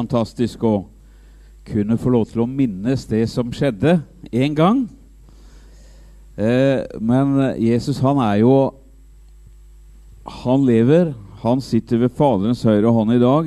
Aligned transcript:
fantastisk 0.00 0.64
å 0.64 0.74
kunne 1.68 1.98
få 2.00 2.12
lov 2.14 2.30
til 2.30 2.44
å 2.44 2.48
minnes 2.48 3.04
det 3.10 3.26
som 3.28 3.52
skjedde 3.52 3.98
en 4.32 4.56
gang. 4.56 4.84
Eh, 6.40 6.86
men 7.00 7.36
Jesus, 7.60 8.00
han 8.00 8.20
er 8.24 8.40
jo 8.44 8.54
Han 10.30 10.62
lever. 10.62 11.14
Han 11.42 11.60
sitter 11.64 11.98
ved 11.98 12.12
Faderens 12.14 12.62
høyre 12.62 12.92
hånd 12.92 13.12
i 13.14 13.18
dag. 13.18 13.46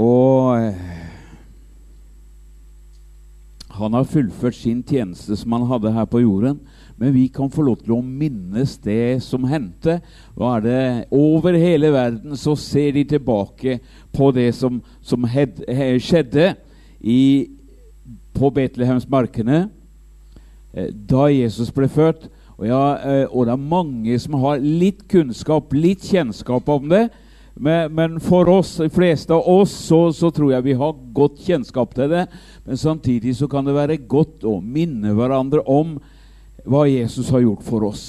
Og 0.00 0.54
eh, 0.56 0.94
han 3.74 3.96
har 3.98 4.06
fullført 4.06 4.56
sin 4.56 4.84
tjeneste 4.86 5.36
som 5.36 5.52
han 5.56 5.66
hadde 5.68 5.92
her 5.92 6.06
på 6.08 6.22
jorden. 6.22 6.60
Men 6.96 7.14
vi 7.14 7.26
kan 7.28 7.50
få 7.50 7.64
lov 7.66 7.80
til 7.82 7.96
å 7.96 8.02
minnes 8.06 8.76
det 8.84 9.18
som 9.26 9.46
hendte. 9.50 9.98
Hva 10.38 10.56
er 10.56 10.64
det? 10.64 10.82
Over 11.10 11.58
hele 11.58 11.90
verden 11.94 12.38
så 12.38 12.54
ser 12.58 12.94
de 12.94 13.02
tilbake 13.16 13.80
på 14.14 14.30
det 14.34 14.48
som, 14.56 14.80
som 15.02 15.26
hed, 15.28 15.60
skjedde 16.02 16.54
i, 17.00 17.50
på 18.34 18.50
Betlehemsmarkene 18.54 19.66
eh, 20.74 20.88
da 20.94 21.28
Jesus 21.32 21.72
ble 21.74 21.90
født. 21.90 22.30
Og, 22.54 22.66
ja, 22.68 22.82
eh, 23.02 23.26
og, 23.28 23.46
det 23.46 23.54
er 23.54 23.68
mange 23.74 24.18
som 24.22 24.38
har 24.44 24.62
litt 24.62 25.04
kunnskap, 25.10 25.74
litt 25.74 26.06
kjennskap 26.06 26.68
om 26.70 26.88
det. 26.92 27.08
Men, 27.54 27.92
men 27.94 28.18
for 28.22 28.48
oss, 28.50 28.76
de 28.82 28.90
fleste 28.90 29.34
av 29.34 29.46
oss, 29.46 29.74
så, 29.86 30.08
så, 30.14 30.30
tror 30.34 30.52
jeg 30.54 30.66
vi 30.66 30.76
har 30.78 30.96
godt 31.14 31.38
kjennskap 31.46 31.94
til 31.94 32.10
det. 32.10 32.26
Men 32.66 32.80
samtidig 32.80 33.36
så 33.38 33.48
kan 33.50 33.66
det 33.66 33.76
være 33.76 34.00
godt 34.10 34.46
å 34.46 34.58
minne 34.62 35.14
hverandre 35.14 35.62
om 35.70 35.98
hva 36.64 36.86
Jesus 36.88 37.30
har 37.34 37.44
gjort 37.44 37.66
for 37.66 37.90
oss. 37.90 38.06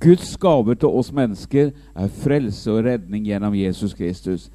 Guds 0.00 0.36
gave 0.38 0.76
til 0.78 0.92
oss 1.00 1.10
mennesker 1.12 1.72
er 1.72 2.18
frelse 2.22 2.70
og 2.70 2.84
redning 2.86 3.24
gjennom 3.26 3.56
Jesus 3.58 3.94
Kristus. 3.96 4.46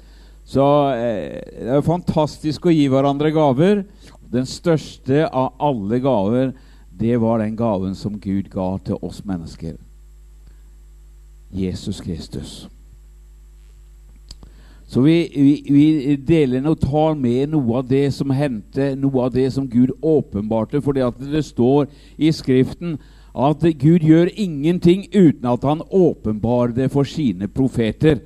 Så 0.46 0.62
eh, 0.94 1.42
det 1.58 1.74
er 1.74 1.86
fantastisk 1.86 2.68
å 2.68 2.74
gi 2.74 2.86
hverandre 2.90 3.32
gaver. 3.34 3.82
Den 4.30 4.46
største 4.46 5.26
av 5.26 5.56
alle 5.62 5.98
gaver, 6.02 6.54
det 6.96 7.18
var 7.22 7.42
den 7.42 7.58
gaven 7.58 7.98
som 7.98 8.20
Gud 8.22 8.48
ga 8.52 8.76
til 8.86 9.00
oss 9.02 9.24
mennesker. 9.26 9.74
Jesus 11.50 12.00
Kristus. 12.00 12.66
Så 14.86 15.02
vi, 15.02 15.16
vi, 15.34 15.52
vi, 15.66 16.16
deler 16.16 16.68
og 16.70 16.78
tar 16.78 17.16
med 17.18 17.50
noe 17.50 17.80
av 17.80 17.88
det 17.90 18.04
som 18.14 18.30
hendte, 18.30 18.92
noe 18.94 19.26
av 19.26 19.34
det 19.34 19.48
som 19.56 19.66
Gud 19.66 19.90
åpenbarte, 19.98 20.78
fordi 20.82 21.02
det 21.32 21.42
står 21.48 21.88
i 22.16 22.30
Skriften 22.30 22.94
at 23.36 23.66
Gud 23.80 24.06
gjør 24.06 24.30
ingenting 24.32 25.08
uten 25.10 25.48
at 25.50 25.66
han 25.66 25.82
åpenbarer 25.90 26.72
det 26.78 26.92
for 26.94 27.08
sine 27.08 27.50
profeter. 27.50 28.22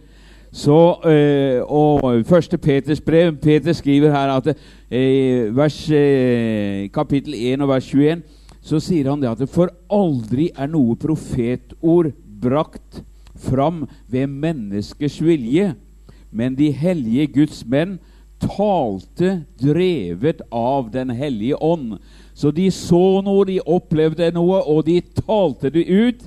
Så, 0.53 0.97
eh, 1.07 1.63
og 1.63 2.27
Første 2.27 2.59
Peters 2.59 3.01
brev 3.01 3.37
Peter 3.37 3.73
skriver 3.73 4.11
her 4.11 4.33
at 4.35 4.49
eh, 4.91 5.57
vers, 5.57 5.91
eh, 5.91 6.89
kapittel 6.91 7.35
1 7.35 7.63
og 7.63 7.69
vers 7.69 7.87
21 7.87 8.23
så 8.61 8.81
sier 8.83 9.09
han 9.09 9.23
det 9.23 9.31
at 9.31 9.49
for 9.49 9.71
aldri 9.89 10.51
er 10.53 10.69
noe 10.69 10.97
profetord 11.01 12.11
brakt 12.43 13.01
fram 13.41 13.87
ved 14.11 14.27
menneskers 14.27 15.17
vilje, 15.23 15.71
men 16.31 16.59
de 16.59 16.69
hellige 16.77 17.31
Guds 17.39 17.63
menn 17.65 17.97
talte 18.41 19.45
drevet 19.61 20.43
av 20.53 20.91
Den 20.93 21.11
hellige 21.11 21.57
ånd. 21.57 21.99
Så 22.35 22.51
de 22.51 22.71
så 22.73 23.21
noe, 23.25 23.45
de 23.49 23.61
opplevde 23.65 24.31
noe, 24.33 24.61
og 24.65 24.85
de 24.87 25.01
talte 25.01 25.71
det 25.73 25.87
ut. 25.89 26.23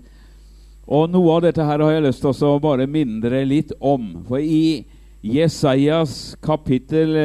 Og 0.87 1.07
noe 1.11 1.37
av 1.37 1.45
dette 1.45 1.63
her 1.63 1.79
har 1.79 1.93
jeg 1.95 2.03
lyst 2.03 2.25
til 2.25 2.47
å 2.47 2.59
bare 2.63 2.87
minne 2.91 3.21
dere 3.23 3.45
litt 3.47 3.71
om. 3.79 4.25
For 4.27 4.43
i 4.43 4.83
Jesajas 5.23 6.35
kapittel 6.43 7.15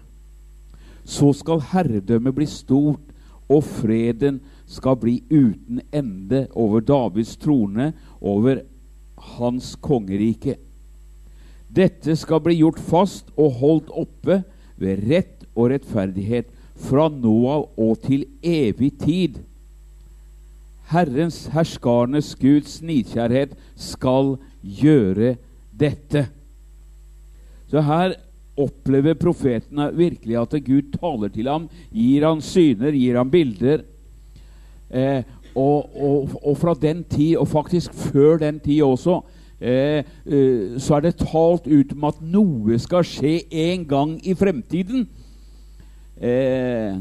Så 1.04 1.32
skal 1.32 1.62
herredømmet 1.72 2.34
bli 2.34 2.46
stort, 2.46 3.02
og 3.50 3.64
freden 3.66 4.38
skal 4.70 4.96
bli 5.00 5.16
uten 5.30 5.80
ende 5.92 6.46
over 6.54 6.80
Davids 6.80 7.36
trone, 7.36 7.92
over 8.20 8.62
hans 9.36 9.74
kongerike. 9.82 10.56
Dette 11.70 12.16
skal 12.16 12.40
bli 12.42 12.60
gjort 12.60 12.78
fast 12.78 13.30
og 13.36 13.58
holdt 13.60 13.90
oppe 13.90 14.40
ved 14.80 15.04
rett 15.10 15.46
og 15.54 15.70
rettferdighet 15.74 16.50
fra 16.80 17.08
nå 17.12 17.36
av 17.50 17.66
og 17.78 18.00
til 18.06 18.24
evig 18.46 18.94
tid. 19.02 19.40
Herrens 20.90 21.44
herskarnes 21.52 22.32
Guds 22.38 22.80
nidkjærhet 22.82 23.52
skal 23.78 24.36
gjøre 24.62 25.36
dette. 25.70 26.26
Så 27.70 27.82
her 27.86 28.16
opplever 28.64 29.16
profetene 29.18 29.90
virkelig 29.96 30.38
at 30.40 30.56
Gud 30.66 30.92
taler 30.96 31.32
til 31.32 31.50
ham, 31.50 31.68
gir 31.92 32.26
ham 32.26 32.42
syner, 32.44 32.96
gir 32.96 33.18
ham 33.20 33.30
bilder. 33.32 33.84
Eh, 34.90 35.22
og, 35.54 35.90
og, 35.96 36.34
og, 36.42 36.56
fra 36.58 36.74
den 36.78 37.04
tid, 37.04 37.36
og 37.36 37.48
faktisk 37.50 37.94
før 37.94 38.38
den 38.38 38.60
tid 38.62 38.82
også, 38.86 39.20
eh, 39.60 40.04
eh, 40.26 40.76
så 40.78 40.98
er 40.98 41.06
det 41.06 41.16
talt 41.22 41.66
ut 41.66 41.94
om 41.96 42.06
at 42.10 42.20
noe 42.22 42.78
skal 42.78 43.06
skje 43.06 43.40
en 43.50 43.86
gang 43.90 44.14
i 44.22 44.34
fremtiden. 44.38 45.08
Eh, 46.20 47.00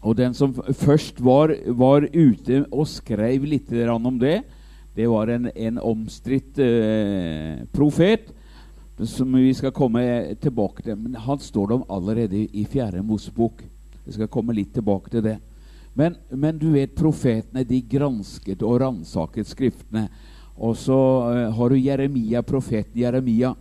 og 0.00 0.16
den 0.16 0.34
som 0.34 0.54
først 0.56 1.20
var, 1.24 1.52
var, 1.76 2.06
ute 2.14 2.64
og 2.72 2.88
skrev 2.88 3.44
litt 3.44 3.72
om 3.88 4.18
det, 4.18 4.40
det 4.96 5.08
var 5.08 5.28
en, 5.28 5.50
en 5.54 5.78
omstridt 5.78 6.58
eh, 6.58 7.60
profet 7.72 8.32
som 9.06 9.36
vi 9.36 9.52
skal 9.54 9.72
komme 9.72 10.02
tilbake 10.40 10.84
til. 10.84 10.98
Men 10.98 11.14
han 11.14 11.38
står 11.38 11.68
det 11.68 11.78
om 11.78 11.86
allerede 11.88 12.42
i 12.52 12.64
Fjerde 12.68 13.02
Mosebok. 13.02 13.62
Jeg 14.06 14.16
skal 14.16 14.32
komme 14.32 14.56
litt 14.56 14.74
tilbake 14.74 15.12
til 15.12 15.24
det. 15.24 15.38
Men, 15.94 16.16
men 16.30 16.58
du 16.58 16.70
vet, 16.74 16.94
profetene 16.96 17.64
de 17.66 17.80
gransket 17.82 18.62
og 18.62 18.80
ransaket 18.82 19.48
Skriftene. 19.48 20.06
Og 20.60 20.76
så 20.76 20.96
uh, 20.96 21.48
har 21.56 21.72
du 21.72 21.78
Jeremia, 21.80 22.42
profeten 22.44 23.00
Jeremia. 23.00 23.54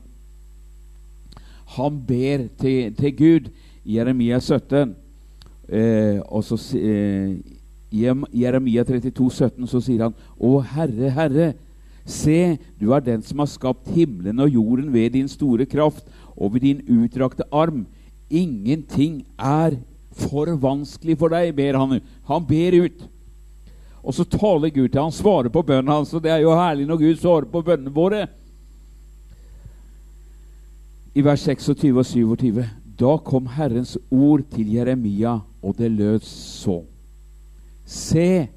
Han 1.78 2.02
ber 2.08 2.48
til, 2.60 2.96
til 2.98 3.16
Gud 3.16 3.50
i 3.86 3.98
Jeremia 3.98 4.40
17. 4.40 4.96
Eh, 5.70 6.18
og 6.26 6.42
så 6.44 6.58
eh, 6.78 7.36
I 7.94 8.08
Jeremia 8.34 8.84
32, 8.84 9.30
17 9.30 9.68
så 9.70 9.82
sier 9.86 10.08
han 10.08 10.16
Å 10.42 10.50
Herre, 10.66 11.12
Herre, 11.14 11.52
se, 12.12 12.58
du 12.80 12.92
er 12.94 13.04
den 13.06 13.22
som 13.26 13.42
har 13.42 13.50
skapt 13.52 13.90
himmelen 13.96 14.42
og 14.44 14.52
jorden 14.54 14.90
ved 14.94 15.14
din 15.16 15.30
store 15.32 15.68
kraft 15.70 16.06
og 16.36 16.54
ved 16.54 16.66
din 16.66 16.82
utdrakte 16.88 17.48
arm. 17.52 17.86
Ingenting 18.30 19.24
er 19.38 19.78
for 20.20 20.50
vanskelig 20.60 21.18
for 21.20 21.34
deg, 21.34 21.54
ber 21.56 21.78
han. 21.80 22.02
Han 22.30 22.46
ber 22.50 22.78
ut. 22.86 23.08
Og 24.04 24.16
så 24.16 24.26
taler 24.26 24.72
Gud 24.74 24.90
til 24.90 25.02
han 25.02 25.14
svarer 25.14 25.52
på 25.52 25.64
bønnen 25.66 25.92
hans. 25.92 26.14
Og 26.14 26.24
det 26.24 26.32
er 26.34 26.44
jo 26.44 26.56
herlig 26.56 26.88
når 26.88 27.02
Gud 27.02 27.18
svarer 27.20 27.50
på 27.52 27.64
bønnene 27.66 27.94
våre. 27.94 28.28
I 31.16 31.26
vers 31.26 31.44
26 31.44 31.98
og 31.98 32.06
27 32.06 32.68
Da 33.00 33.18
kom 33.26 33.50
Herrens 33.56 33.98
ord 34.12 34.44
til 34.54 34.74
Jeremia, 34.76 35.40
og 35.64 35.76
det 35.78 35.92
lød 35.92 36.24
så. 36.28 36.82
Se, 37.86 38.48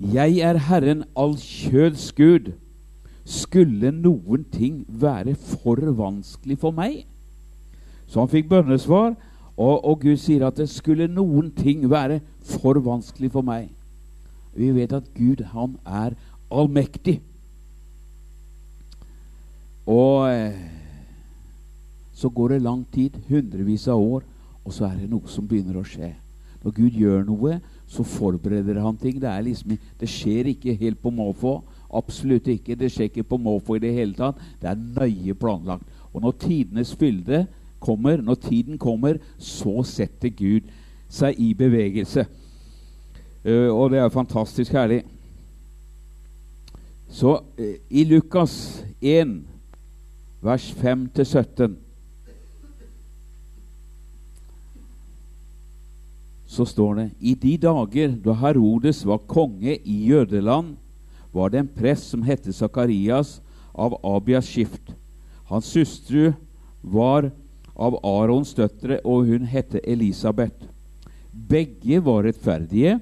jeg 0.00 0.38
er 0.38 0.58
Herren 0.68 1.04
all 1.16 1.36
kjøds 1.38 2.12
Gud. 2.16 2.52
Skulle 3.24 3.92
noen 3.94 4.44
ting 4.50 4.84
være 4.88 5.34
for 5.34 5.78
vanskelig 5.94 6.58
for 6.58 6.74
meg? 6.74 7.04
Så 8.06 8.20
han 8.20 8.28
fikk 8.32 8.48
bønnesvar, 8.50 9.14
og, 9.56 9.84
og 9.84 10.00
Gud 10.00 10.16
sier 10.20 10.46
at 10.46 10.58
det 10.58 10.68
skulle 10.72 11.06
noen 11.08 11.52
ting 11.54 11.84
være 11.90 12.20
for 12.44 12.80
vanskelig 12.82 13.30
for 13.32 13.46
meg. 13.46 13.70
Vi 14.56 14.72
vet 14.74 14.92
at 14.92 15.06
Gud, 15.14 15.44
han 15.52 15.78
er 15.86 16.16
allmektig. 16.52 17.20
Og 19.86 20.28
eh, 20.32 20.58
så 22.14 22.28
går 22.28 22.48
det 22.48 22.62
lang 22.62 22.84
tid, 22.92 23.16
hundrevis 23.28 23.88
av 23.88 24.00
år, 24.00 24.22
og 24.64 24.72
så 24.72 24.86
er 24.86 25.00
det 25.00 25.10
noe 25.10 25.26
som 25.30 25.46
begynner 25.48 25.80
å 25.80 25.86
skje. 25.86 26.12
Når 26.62 26.76
Gud 26.76 26.98
gjør 27.00 27.24
noe, 27.26 27.56
så 27.92 28.04
forbereder 28.08 28.80
han 28.80 28.96
ting. 28.96 29.20
Det, 29.20 29.32
liksom, 29.44 29.76
det 30.00 30.08
skjer 30.08 30.48
ikke 30.54 30.76
helt 30.80 31.00
på 31.02 31.12
måfå. 31.12 31.58
Absolutt 31.92 32.48
ikke. 32.48 32.76
Det 32.78 32.88
skjer 32.92 33.10
ikke 33.10 33.26
på 33.28 33.36
måfå 33.36 33.76
i 33.76 33.82
det 33.84 33.92
hele 33.92 34.16
tatt. 34.16 34.40
Det 34.62 34.70
er 34.70 34.80
nøye 34.80 35.34
planlagt. 35.36 35.84
Og 36.12 36.24
når 36.24 36.38
tidenes 36.40 36.94
fylde 36.96 37.44
kommer, 37.82 38.22
når 38.22 38.34
tiden 38.34 38.78
kommer, 38.78 39.20
så 39.38 39.82
setter 39.84 40.32
Gud 40.32 40.70
seg 41.12 41.36
i 41.36 41.52
bevegelse. 41.54 42.24
Uh, 43.44 43.68
og 43.74 43.90
det 43.92 44.00
er 44.00 44.12
fantastisk 44.14 44.72
herlig. 44.72 45.02
Så 47.12 47.36
uh, 47.42 47.74
i 47.90 48.04
Lukas 48.08 48.54
1, 49.02 49.40
vers 50.40 50.70
5-17 50.80 51.76
så 56.52 56.66
står 56.68 56.94
det 56.94 57.06
I 57.20 57.34
de 57.34 57.56
dager 57.56 58.16
da 58.24 58.34
Herodes 58.36 59.04
var 59.08 59.22
konge 59.28 59.78
i 59.78 59.96
Jødeland, 60.10 60.76
var 61.32 61.48
det 61.48 61.62
en 61.62 61.70
prest 61.72 62.10
som 62.12 62.24
het 62.26 62.44
Sakarias 62.52 63.38
av 63.72 63.96
Abias 64.04 64.50
skift. 64.50 64.92
Hans 65.48 65.70
søstru 65.72 66.34
var 66.82 67.30
av 67.72 67.96
Arons 68.04 68.52
døtre, 68.54 69.00
og 69.04 69.30
hun 69.30 69.48
het 69.48 69.78
Elisabeth. 69.80 70.68
Begge 71.32 72.02
var 72.04 72.26
rettferdige 72.26 72.98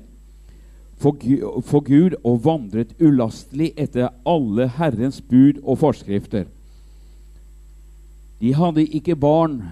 for, 1.00 1.18
for 1.66 1.82
Gud 1.82 2.14
og 2.22 2.44
vandret 2.44 2.94
ulastelig 3.02 3.72
etter 3.74 4.12
alle 4.28 4.68
Herrens 4.78 5.18
bud 5.20 5.58
og 5.64 5.80
forskrifter. 5.82 6.46
De 8.40 8.54
hadde 8.54 8.86
ikke 8.86 9.18
barn, 9.18 9.64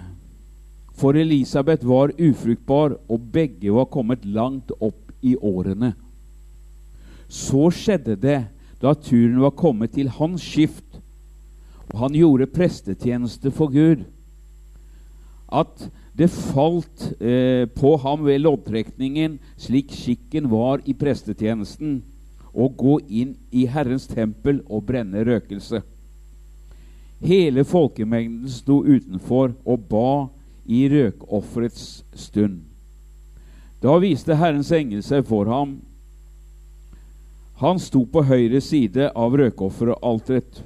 for 0.99 1.15
Elisabeth 1.15 1.87
var 1.87 2.11
ufruktbar, 2.19 2.97
og 3.07 3.31
begge 3.31 3.71
var 3.71 3.87
kommet 3.91 4.25
langt 4.27 4.71
opp 4.79 5.13
i 5.21 5.35
årene. 5.35 5.93
Så 7.29 7.69
skjedde 7.71 8.17
det 8.19 8.39
da 8.81 8.93
turen 8.95 9.39
var 9.43 9.55
kommet 9.55 9.93
til 9.95 10.11
hans 10.19 10.43
skift, 10.43 10.99
og 11.89 12.03
han 12.03 12.17
gjorde 12.17 12.51
prestetjeneste 12.51 13.51
for 13.55 13.71
Gud, 13.73 14.05
at 15.49 15.89
det 16.19 16.27
falt 16.29 17.05
eh, 17.21 17.65
på 17.65 17.95
ham 18.03 18.25
ved 18.27 18.43
loddtrekningen, 18.43 19.39
slik 19.57 19.93
skikken 19.95 20.49
var 20.51 20.83
i 20.85 20.93
prestetjenesten, 20.93 22.01
å 22.49 22.67
gå 22.69 22.97
inn 23.07 23.35
i 23.55 23.65
Herrens 23.69 24.07
tempel 24.09 24.59
og 24.67 24.83
brenne 24.89 25.23
røkelse. 25.23 25.79
Hele 27.23 27.63
folkemengden 27.67 28.49
sto 28.51 28.81
utenfor 28.83 29.53
og 29.67 29.87
ba 29.91 30.11
i 30.69 30.85
røkofferets 30.91 32.03
stund. 32.13 32.61
Da 33.81 33.95
viste 34.01 34.37
Herrens 34.37 34.71
engel 34.75 35.01
seg 35.05 35.25
for 35.27 35.49
ham. 35.49 35.79
Han 37.59 37.79
sto 37.81 38.05
på 38.07 38.23
høyre 38.23 38.61
side 38.63 39.09
av 39.17 39.35
røkofferalteret, 39.39 40.61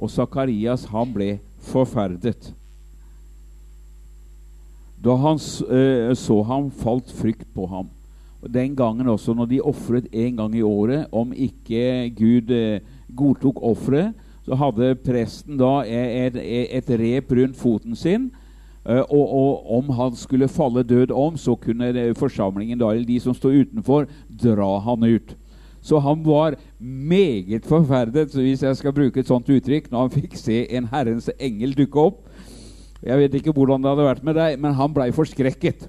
og 0.00 0.12
Sakarias 0.12 0.86
han 0.92 1.14
ble 1.14 1.30
forferdet. 1.70 2.52
Da 5.00 5.16
han 5.16 5.40
uh, 5.40 6.12
så 6.18 6.42
ham, 6.44 6.68
falt 6.70 7.10
frykt 7.16 7.48
på 7.56 7.66
ham. 7.70 7.88
Og 8.40 8.52
Den 8.52 8.76
gangen 8.76 9.08
også, 9.08 9.34
når 9.34 9.48
de 9.48 9.62
ofret 9.64 10.08
en 10.12 10.36
gang 10.36 10.54
i 10.56 10.62
året, 10.64 11.06
om 11.12 11.32
ikke 11.32 12.10
Gud 12.16 12.52
uh, 12.52 12.84
godtok 13.16 13.62
offeret, 13.62 14.12
så 14.44 14.56
hadde 14.56 14.94
presten 15.04 15.58
da 15.60 15.80
et, 15.86 16.36
et, 16.36 16.68
et 16.76 16.94
rep 17.00 17.32
rundt 17.36 17.58
foten 17.60 17.96
sin 17.96 18.30
og, 18.84 19.12
og, 19.12 19.76
om 19.76 19.90
han 19.92 20.16
skulle 20.16 20.48
falle 20.48 20.82
død 20.82 21.12
om, 21.12 21.36
så 21.36 21.54
kunne 21.60 22.14
forsamlingen 22.16 22.80
da, 22.80 22.88
eller 22.94 23.04
de 23.06 23.18
som 23.20 23.36
sto 23.36 23.52
utenfor, 23.52 24.08
dra 24.28 24.70
han 24.86 25.04
ut. 25.04 25.36
Så 25.84 26.00
han 26.00 26.24
var 26.24 26.56
meget 26.78 27.66
forferdet, 27.68 28.34
hvis 28.34 28.62
jeg 28.62 28.76
skal 28.76 28.92
bruke 28.96 29.20
et 29.20 29.28
sånt 29.28 29.48
uttrykk, 29.48 29.90
når 29.90 30.06
han 30.06 30.16
fikk 30.16 30.36
se 30.36 30.64
en 30.76 30.88
Herrens 30.92 31.30
engel 31.38 31.76
dukke 31.76 32.00
opp. 32.00 32.26
Jeg 33.04 33.16
vet 33.20 33.36
ikke 33.36 33.52
hvordan 33.56 33.80
det 33.80 33.92
hadde 33.92 34.08
vært 34.08 34.24
med 34.24 34.36
deg, 34.36 34.58
men 34.60 34.76
han 34.76 34.96
blei 34.96 35.08
forskrekket. 35.16 35.86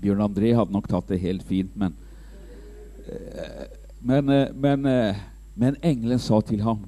Bjørn 0.00 0.26
André 0.26 0.52
hadde 0.56 0.76
nok 0.76 0.88
tatt 0.88 1.08
det 1.08 1.22
helt 1.22 1.44
fint, 1.48 1.72
men 1.76 1.96
uh, 3.08 3.64
men, 4.06 4.28
men, 4.54 4.84
men 5.58 5.76
engelen 5.82 6.20
sa 6.22 6.38
til 6.46 6.60
ham, 6.62 6.84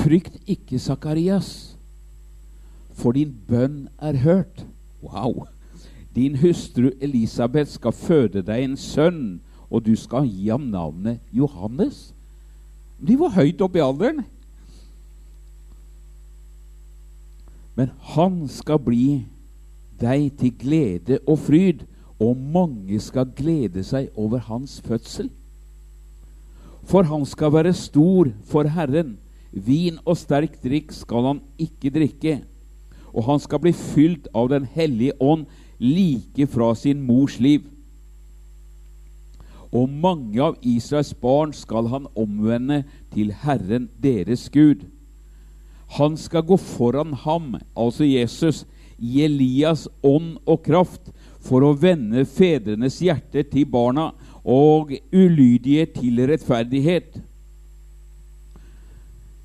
frykt 0.00 0.40
ikke, 0.50 0.80
Sakarias 0.82 1.76
for 2.92 3.12
din 3.16 3.34
bønn 3.48 3.88
er 3.98 4.16
hørt. 4.24 4.66
Wow! 5.02 5.46
Din 6.14 6.36
hustru 6.36 6.90
Elisabeth 7.00 7.70
skal 7.70 7.94
føde 7.94 8.42
deg 8.42 8.64
en 8.64 8.76
sønn, 8.76 9.40
og 9.70 9.86
du 9.86 9.94
skal 9.96 10.26
gi 10.26 10.48
ham 10.50 10.66
navnet 10.72 11.20
Johannes. 11.32 12.10
De 12.98 13.16
var 13.18 13.36
høyt 13.36 13.62
oppe 13.62 13.78
i 13.78 13.84
alderen. 13.84 14.24
Men 17.78 17.92
han 18.12 18.42
skal 18.50 18.82
bli 18.82 19.22
deg 20.00 20.32
til 20.40 20.52
glede 20.58 21.20
og 21.26 21.38
fryd, 21.46 21.86
og 22.20 22.36
mange 22.36 22.98
skal 23.00 23.30
glede 23.36 23.84
seg 23.86 24.10
over 24.18 24.42
hans 24.50 24.80
fødsel. 24.84 25.30
For 26.84 27.06
han 27.06 27.24
skal 27.24 27.52
være 27.54 27.72
stor 27.76 28.28
for 28.50 28.68
Herren. 28.68 29.14
Vin 29.50 29.96
og 30.04 30.18
sterk 30.18 30.58
drikk 30.62 30.92
skal 30.94 31.30
han 31.30 31.40
ikke 31.58 31.92
drikke 31.94 32.40
og 33.12 33.26
han 33.26 33.42
skal 33.42 33.62
bli 33.62 33.72
fylt 33.74 34.28
av 34.34 34.50
Den 34.52 34.66
hellige 34.74 35.16
ånd 35.20 35.46
like 35.80 36.46
fra 36.46 36.74
sin 36.74 37.02
mors 37.02 37.38
liv. 37.40 37.64
Og 39.70 39.88
mange 39.88 40.40
av 40.42 40.58
Israels 40.66 41.12
barn 41.14 41.52
skal 41.54 41.88
han 41.92 42.08
omvende 42.18 42.82
til 43.14 43.30
Herren 43.44 43.88
deres 44.02 44.48
Gud. 44.50 44.84
Han 45.96 46.16
skal 46.18 46.46
gå 46.46 46.58
foran 46.58 47.14
ham, 47.24 47.56
altså 47.78 48.04
Jesus, 48.06 48.64
i 48.98 49.22
Elias 49.24 49.88
ånd 50.02 50.36
og 50.46 50.62
kraft, 50.66 51.10
for 51.40 51.64
å 51.64 51.72
vende 51.72 52.26
fedrenes 52.28 52.98
hjerter 53.00 53.46
til 53.48 53.64
barna 53.70 54.10
og 54.44 54.92
ulydige 55.14 55.86
til 55.94 56.20
rettferdighet 56.28 57.16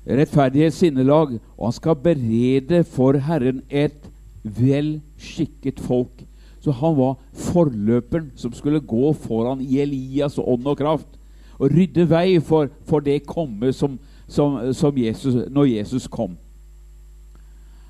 rettferdighets 0.06 0.78
sinnelag, 0.82 1.36
og 1.56 1.66
han 1.66 1.76
skal 1.76 1.98
berede 2.02 2.84
for 2.84 3.18
Herren 3.26 3.62
et 3.70 4.10
vel 4.42 5.00
skikket 5.18 5.80
folk. 5.82 6.24
Så 6.62 6.74
han 6.74 6.96
var 6.98 7.18
forløperen 7.32 8.32
som 8.38 8.54
skulle 8.54 8.80
gå 8.80 9.12
foran 9.12 9.60
i 9.62 9.80
Elias 9.82 10.38
ånd 10.38 10.66
og 10.66 10.78
kraft 10.78 11.12
og 11.58 11.70
rydde 11.72 12.04
vei 12.10 12.38
for, 12.44 12.68
for 12.84 13.00
det 13.00 13.22
komme 13.28 13.72
som, 13.72 13.98
som, 14.28 14.58
som 14.76 14.98
Jesus, 14.98 15.38
når 15.50 15.70
Jesus 15.70 16.08
kom. 16.10 16.36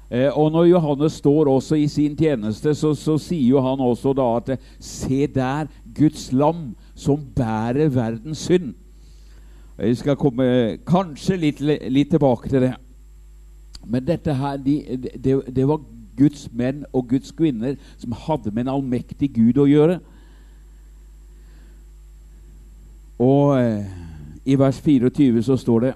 Eh, 0.06 0.30
og 0.30 0.52
når 0.54 0.68
Johannes 0.70 1.18
står 1.18 1.50
også 1.50 1.80
i 1.80 1.88
sin 1.90 2.14
tjeneste, 2.16 2.74
så, 2.78 2.92
så 2.94 3.16
sier 3.18 3.56
jo 3.56 3.62
han 3.64 3.82
også 3.82 4.14
da 4.14 4.26
at 4.38 4.52
Se 4.78 5.26
der 5.26 5.66
Guds 5.96 6.30
lam 6.32 6.76
som 6.94 7.24
bærer 7.34 7.90
verdens 7.90 8.46
synd. 8.46 8.74
Jeg 9.78 9.96
skal 9.96 10.16
komme 10.16 10.78
kanskje 10.88 11.36
litt, 11.36 11.60
litt 11.60 12.10
tilbake 12.10 12.48
til 12.48 12.64
det. 12.64 12.72
Men 13.86 14.06
dette 14.06 14.34
her, 14.34 14.56
de, 14.56 14.80
det, 15.24 15.36
det 15.56 15.68
var 15.68 15.82
Guds 16.16 16.46
menn 16.52 16.84
og 16.92 17.10
Guds 17.10 17.32
kvinner 17.36 17.76
som 18.00 18.16
hadde 18.16 18.50
med 18.50 18.64
en 18.64 18.76
allmektig 18.78 19.34
Gud 19.36 19.60
å 19.60 19.68
gjøre. 19.68 19.98
Og 23.20 23.52
eh, 23.60 23.84
i 24.48 24.56
vers 24.58 24.80
24 24.80 25.44
så 25.44 25.56
står 25.60 25.86
det 25.86 25.92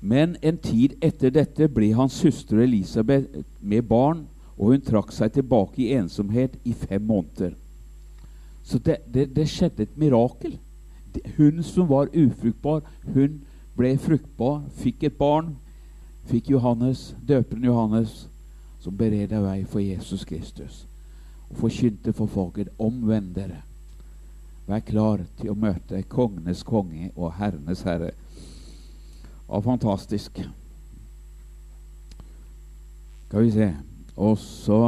Men 0.00 0.36
en 0.42 0.58
tid 0.62 0.96
etter 1.02 1.32
dette 1.34 1.68
ble 1.68 1.92
hans 1.96 2.20
søster 2.22 2.60
Elisabeth 2.62 3.42
med 3.60 3.82
barn, 3.88 4.26
og 4.56 4.72
hun 4.72 4.82
trakk 4.82 5.10
seg 5.14 5.32
tilbake 5.34 5.82
i 5.82 5.94
ensomhet 5.98 6.54
i 6.64 6.72
fem 6.72 7.02
måneder. 7.02 7.56
Så 8.68 8.78
det, 8.78 8.96
det, 9.14 9.30
det 9.36 9.46
skjedde 9.48 9.82
et 9.82 9.96
mirakel. 9.96 10.58
Hun 11.38 11.62
som 11.64 11.88
var 11.88 12.10
ufruktbar, 12.12 12.82
hun 13.14 13.40
ble 13.78 13.94
fruktbar, 13.96 14.60
fikk 14.76 15.06
et 15.08 15.16
barn, 15.16 15.54
fikk 16.28 16.50
Johannes, 16.52 17.14
døperen 17.24 17.64
Johannes, 17.64 18.26
som 18.84 18.96
bereda 18.96 19.40
vei 19.40 19.62
for 19.64 19.80
Jesus 19.80 20.26
Kristus. 20.28 20.84
Og 21.48 21.62
forkynte 21.64 22.12
for 22.12 22.28
folket 22.28 22.68
omvend 22.78 23.32
dere. 23.38 23.62
Vær 24.68 24.84
klar 24.84 25.24
til 25.40 25.54
å 25.54 25.56
møte 25.56 26.04
kongenes 26.12 26.60
konge 26.60 27.08
og 27.16 27.38
herrenes 27.40 27.86
herre. 27.88 28.12
Og 29.48 29.64
fantastisk. 29.64 30.42
Skal 33.28 33.46
vi 33.46 33.50
se 33.50 33.74
Og 34.16 34.38
så 34.38 34.82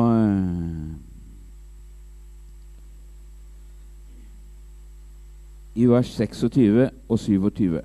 I 5.74 5.86
vers 5.86 6.10
26 6.16 6.90
og 7.08 7.18
27 7.18 7.80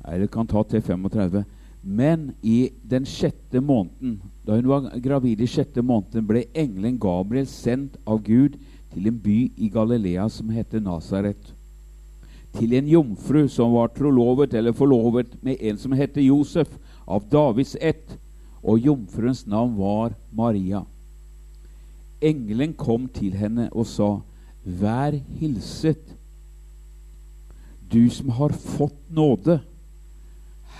Nei, 0.00 0.18
det 0.18 0.30
kan 0.32 0.48
ta 0.48 0.62
til 0.64 0.80
35. 0.80 1.42
Men 1.82 2.30
i 2.42 2.70
den 2.88 3.04
sjette 3.08 3.60
måneden, 3.60 4.18
da 4.46 4.56
hun 4.56 4.68
var 4.68 4.88
gravid 5.00 5.40
i 5.40 5.48
sjette 5.48 5.84
måneden, 5.84 6.26
ble 6.28 6.46
engelen 6.56 6.98
Gabriel 7.00 7.48
sendt 7.48 7.98
av 8.08 8.22
Gud 8.24 8.56
til 8.92 9.08
en 9.08 9.18
by 9.22 9.38
i 9.56 9.68
Galilea 9.72 10.26
som 10.32 10.50
heter 10.52 10.82
Nasaret. 10.84 11.52
Til 12.56 12.74
en 12.74 12.88
jomfru 12.90 13.44
som 13.48 13.76
var 13.76 13.92
trolovet 13.94 14.56
eller 14.56 14.74
forlovet 14.74 15.36
med 15.44 15.60
en 15.60 15.78
som 15.78 15.92
heter 15.94 16.24
Josef, 16.24 16.72
av 17.06 17.28
Davids 17.30 17.76
ett, 17.80 18.16
og 18.62 18.80
jomfruens 18.80 19.46
navn 19.46 19.76
var 19.78 20.16
Maria. 20.36 20.82
Engelen 22.20 22.74
kom 22.76 23.08
til 23.08 23.36
henne 23.36 23.70
og 23.72 23.86
sa, 23.88 24.18
Vær 24.64 25.14
hilset, 25.40 26.02
du 27.90 28.10
som 28.10 28.30
har 28.38 28.54
fått 28.54 28.98
nåde. 29.10 29.60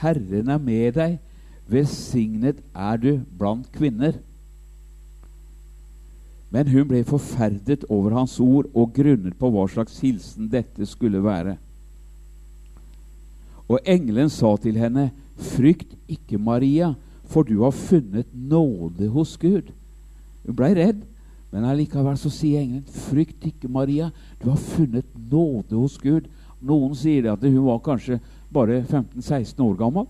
Herren 0.00 0.49
er 0.49 0.62
med 0.62 0.97
deg, 0.97 1.19
velsignet 1.71 2.61
er 2.75 3.00
du 3.00 3.12
blant 3.38 3.69
kvinner. 3.75 4.19
Men 6.50 6.71
hun 6.71 6.88
ble 6.90 7.02
forferdet 7.07 7.85
over 7.88 8.17
hans 8.19 8.38
ord 8.43 8.71
og 8.75 8.95
grunnet 8.97 9.37
på 9.38 9.50
hva 9.55 9.67
slags 9.71 10.00
hilsen 10.02 10.50
dette 10.50 10.87
skulle 10.88 11.23
være. 11.23 11.57
Og 13.71 13.79
engelen 13.87 14.31
sa 14.33 14.57
til 14.59 14.79
henne, 14.81 15.11
Frykt 15.40 15.95
ikke, 16.11 16.37
Maria, 16.37 16.93
for 17.25 17.47
du 17.47 17.62
har 17.62 17.73
funnet 17.73 18.26
nåde 18.35 19.09
hos 19.09 19.37
Gud. 19.40 19.71
Hun 20.45 20.57
blei 20.59 20.75
redd, 20.76 21.07
men 21.52 21.64
allikevel 21.64 22.19
så 22.21 22.33
sier 22.35 22.61
engelen, 22.61 22.85
Frykt 23.07 23.47
ikke, 23.47 23.71
Maria, 23.71 24.11
du 24.43 24.50
har 24.50 24.59
funnet 24.61 25.07
nåde 25.14 25.79
hos 25.79 25.97
Gud. 26.02 26.26
Noen 26.61 26.95
sier 26.95 27.33
at 27.33 27.45
hun 27.45 27.64
var 27.64 27.81
kanskje 27.85 28.21
bare 28.52 28.83
15-16 28.83 29.62
år 29.64 29.76
gammel. 29.79 30.09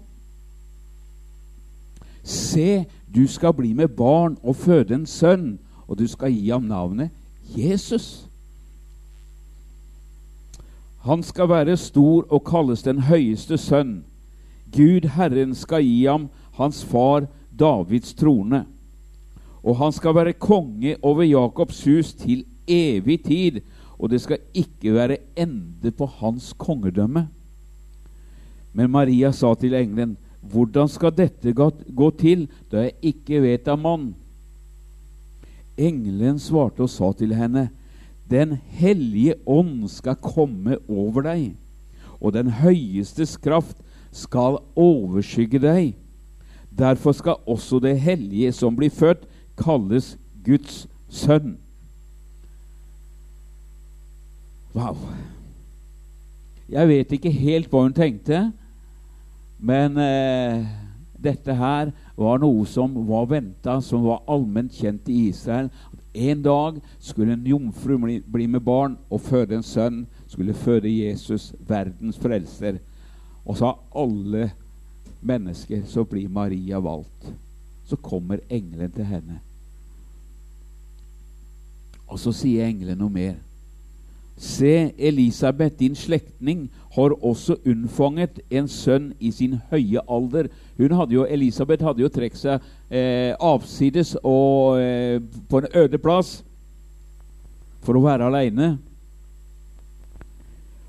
Se, 2.22 2.84
du 3.14 3.26
skal 3.26 3.54
bli 3.56 3.72
med 3.72 3.88
barn 3.96 4.36
og 4.42 4.56
føde 4.56 4.94
en 4.94 5.06
sønn, 5.06 5.58
og 5.88 5.98
du 5.98 6.06
skal 6.08 6.32
gi 6.32 6.50
ham 6.50 6.68
navnet 6.70 7.10
Jesus. 7.56 8.26
Han 11.06 11.22
skal 11.22 11.48
være 11.48 11.76
stor 11.76 12.26
og 12.28 12.44
kalles 12.44 12.82
den 12.82 13.00
høyeste 13.08 13.58
sønn. 13.58 14.02
Gud 14.70 15.08
Herren 15.16 15.54
skal 15.54 15.82
gi 15.82 16.04
ham 16.04 16.28
hans 16.58 16.84
far 16.84 17.26
Davids 17.58 18.14
trone. 18.14 18.66
Og 19.64 19.76
han 19.76 19.92
skal 19.92 20.14
være 20.14 20.32
konge 20.32 20.96
over 21.02 21.22
Jakobs 21.22 21.84
hus 21.84 22.12
til 22.14 22.44
evig 22.68 23.24
tid, 23.24 23.60
og 24.00 24.08
det 24.08 24.22
skal 24.24 24.40
ikke 24.56 24.94
være 24.96 25.20
ende 25.36 25.92
på 25.92 26.08
hans 26.20 26.54
kongedømme. 26.56 27.26
Men 28.72 28.90
Maria 28.90 29.32
sa 29.34 29.52
til 29.54 29.76
engelen, 29.76 30.16
hvordan 30.40 30.88
skal 30.88 31.12
dette 31.12 31.52
gå 31.52 32.10
til, 32.18 32.46
da 32.72 32.86
jeg 32.86 33.12
ikke 33.12 33.42
vet 33.44 33.68
av 33.68 33.76
mann? 33.82 34.14
Engelen 35.76 36.38
svarte 36.40 36.84
og 36.86 36.92
sa 36.92 37.12
til 37.12 37.34
henne, 37.36 37.68
Den 38.30 38.54
hellige 38.78 39.34
ånd 39.46 39.88
skal 39.90 40.14
komme 40.22 40.76
over 40.86 41.24
deg, 41.26 41.56
og 42.22 42.36
den 42.36 42.52
høyestes 42.60 43.34
kraft 43.42 43.80
skal 44.14 44.60
overskygge 44.78 45.58
deg. 45.58 45.96
Derfor 46.70 47.12
skal 47.12 47.42
også 47.42 47.80
det 47.82 47.96
hellige 47.98 48.52
som 48.54 48.76
blir 48.78 48.92
født, 48.94 49.26
kalles 49.58 50.14
Guds 50.46 50.86
sønn. 51.10 51.56
Wow. 54.74 54.96
Jeg 56.70 56.88
vet 56.88 57.12
ikke 57.16 57.32
helt 57.34 57.70
hva 57.70 57.82
hun 57.82 57.94
tenkte, 57.94 58.44
men 59.58 59.96
eh, 59.98 60.68
dette 61.18 61.54
her 61.58 61.90
var 62.16 62.38
noe 62.40 62.62
som 62.70 62.94
var 63.08 63.26
venta, 63.32 63.80
som 63.82 64.06
var 64.06 64.22
allment 64.30 64.72
kjent 64.72 65.08
i 65.10 65.26
Israel. 65.32 65.72
En 66.14 66.42
dag 66.42 66.78
skulle 66.98 67.34
en 67.34 67.46
jomfru 67.46 67.98
bli 67.98 68.46
med 68.46 68.62
barn 68.66 68.96
og 69.10 69.20
føde 69.26 69.58
en 69.58 69.66
sønn. 69.66 70.04
Skulle 70.30 70.54
føde 70.54 70.90
Jesus, 70.90 71.50
verdens 71.66 72.18
frelser. 72.18 72.78
Og 73.44 73.58
så 73.58 73.72
av 73.72 74.00
alle 74.06 74.52
mennesker 75.20 75.84
så 75.90 76.06
blir 76.06 76.30
Maria 76.30 76.78
valgt. 76.78 77.32
Så 77.84 77.98
kommer 77.98 78.42
engelen 78.48 78.90
til 78.94 79.06
henne. 79.10 79.40
Og 82.06 82.18
så 82.18 82.32
sier 82.34 82.66
engelen 82.66 82.98
noe 82.98 83.12
mer. 83.12 83.38
Se, 84.40 84.94
Elisabeth, 84.98 85.76
din 85.78 85.96
slektning, 85.96 86.70
har 86.94 87.12
også 87.24 87.58
unnfanget 87.66 88.40
en 88.50 88.68
sønn 88.72 89.10
i 89.20 89.28
sin 89.36 89.58
høye 89.68 90.00
alder. 90.08 90.48
Hun 90.78 90.94
hadde 90.96 91.12
jo, 91.12 91.26
Elisabeth 91.28 91.84
hadde 91.84 92.00
jo 92.00 92.08
trukket 92.08 92.40
seg 92.40 92.64
eh, 92.88 93.36
avsides 93.36 94.14
og 94.24 94.80
eh, 94.80 95.20
på 95.44 95.60
en 95.60 95.68
øde 95.82 96.00
plass 96.00 96.38
for 97.84 98.00
å 98.00 98.04
være 98.08 98.32
aleine. 98.32 98.72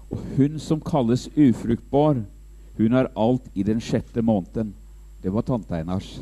Og 0.07 0.23
hun 0.39 0.55
som 0.59 0.79
kalles 0.79 1.27
ufruktbar, 1.35 2.23
hun 2.79 2.95
har 2.95 3.11
alt 3.19 3.51
i 3.51 3.67
den 3.67 3.83
sjette 3.83 4.23
måneden. 4.23 4.71
Det 5.19 5.33
var 5.35 5.43
tante 5.43 5.75
Einars. 5.75 6.21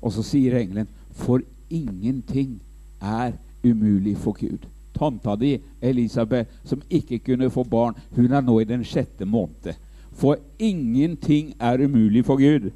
Og 0.00 0.16
så 0.16 0.24
sier 0.24 0.56
engelen, 0.56 0.88
for 1.12 1.44
ingenting 1.68 2.56
er 3.04 3.36
umulig 3.64 4.16
for 4.16 4.32
Gud 4.40 4.64
tanta 4.94 5.36
di 5.36 5.56
Elisabeth, 5.82 6.50
som 6.64 6.82
ikke 6.90 7.18
kunne 7.18 7.50
få 7.50 7.64
barn, 7.64 7.98
hun 8.16 8.32
er 8.32 8.44
nå 8.44 8.60
i 8.60 8.68
den 8.68 8.84
sjette 8.86 9.26
måned. 9.26 9.74
For 10.14 10.38
ingenting 10.58 11.54
er 11.58 11.82
umulig 11.82 12.24
for 12.24 12.38
Gud. 12.38 12.70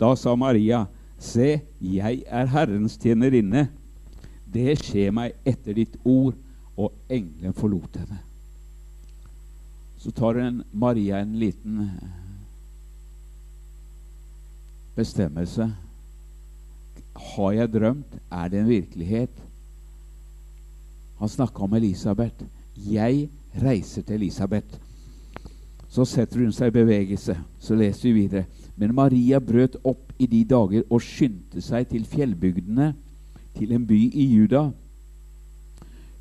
Da 0.00 0.14
sa 0.14 0.34
Maria, 0.36 0.84
Se, 1.18 1.60
jeg 1.80 2.22
er 2.26 2.50
Herrens 2.52 2.98
tjenerinne. 3.00 3.68
Det 4.44 4.74
skjer 4.82 5.14
meg 5.14 5.38
etter 5.46 5.76
ditt 5.78 5.96
ord. 6.04 6.34
Og 6.74 6.90
engelen 7.06 7.54
forlot 7.54 8.00
henne. 8.00 8.18
Så 9.96 10.10
tar 10.10 10.40
en 10.42 10.58
Maria 10.74 11.20
en 11.22 11.36
liten 11.38 11.84
bestemmelse. 14.98 15.68
Har 17.14 17.52
jeg 17.54 17.72
drømt? 17.76 18.18
Er 18.26 18.50
det 18.50 18.58
en 18.58 18.68
virkelighet? 18.68 19.43
Han 21.18 21.28
snakka 21.28 21.62
om 21.62 21.74
Elisabeth. 21.74 22.44
'Jeg 22.76 23.28
reiser 23.62 24.02
til 24.02 24.14
Elisabeth'. 24.14 24.78
Så 25.88 26.04
setter 26.04 26.38
hun 26.38 26.52
seg 26.52 26.66
i 26.66 26.70
bevegelse. 26.70 27.36
Så 27.58 27.74
leser 27.74 28.12
vi 28.12 28.20
videre. 28.20 28.44
Men 28.76 28.94
Maria 28.94 29.38
brøt 29.38 29.76
opp 29.84 30.12
i 30.18 30.26
de 30.26 30.44
dager 30.44 30.82
og 30.90 31.02
skyndte 31.02 31.60
seg 31.62 31.86
til 31.88 32.04
fjellbygdene, 32.04 32.94
til 33.54 33.72
en 33.72 33.86
by 33.86 33.98
i 34.14 34.24
Juda. 34.34 34.70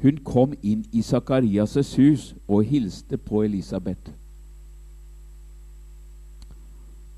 Hun 0.01 0.19
kom 0.25 0.53
inn 0.61 0.85
i 0.91 1.01
Sakarias' 1.01 1.95
hus 1.97 2.35
og 2.47 2.63
hilste 2.63 3.17
på 3.17 3.41
Elisabeth. 3.43 4.11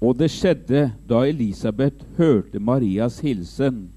Og 0.02 0.20
det 0.20 0.32
skjedde 0.32 0.92
da 1.10 1.26
Elisabeth 1.26 2.06
hørte 2.18 2.60
Marias 2.60 3.20
hilsen 3.20 3.90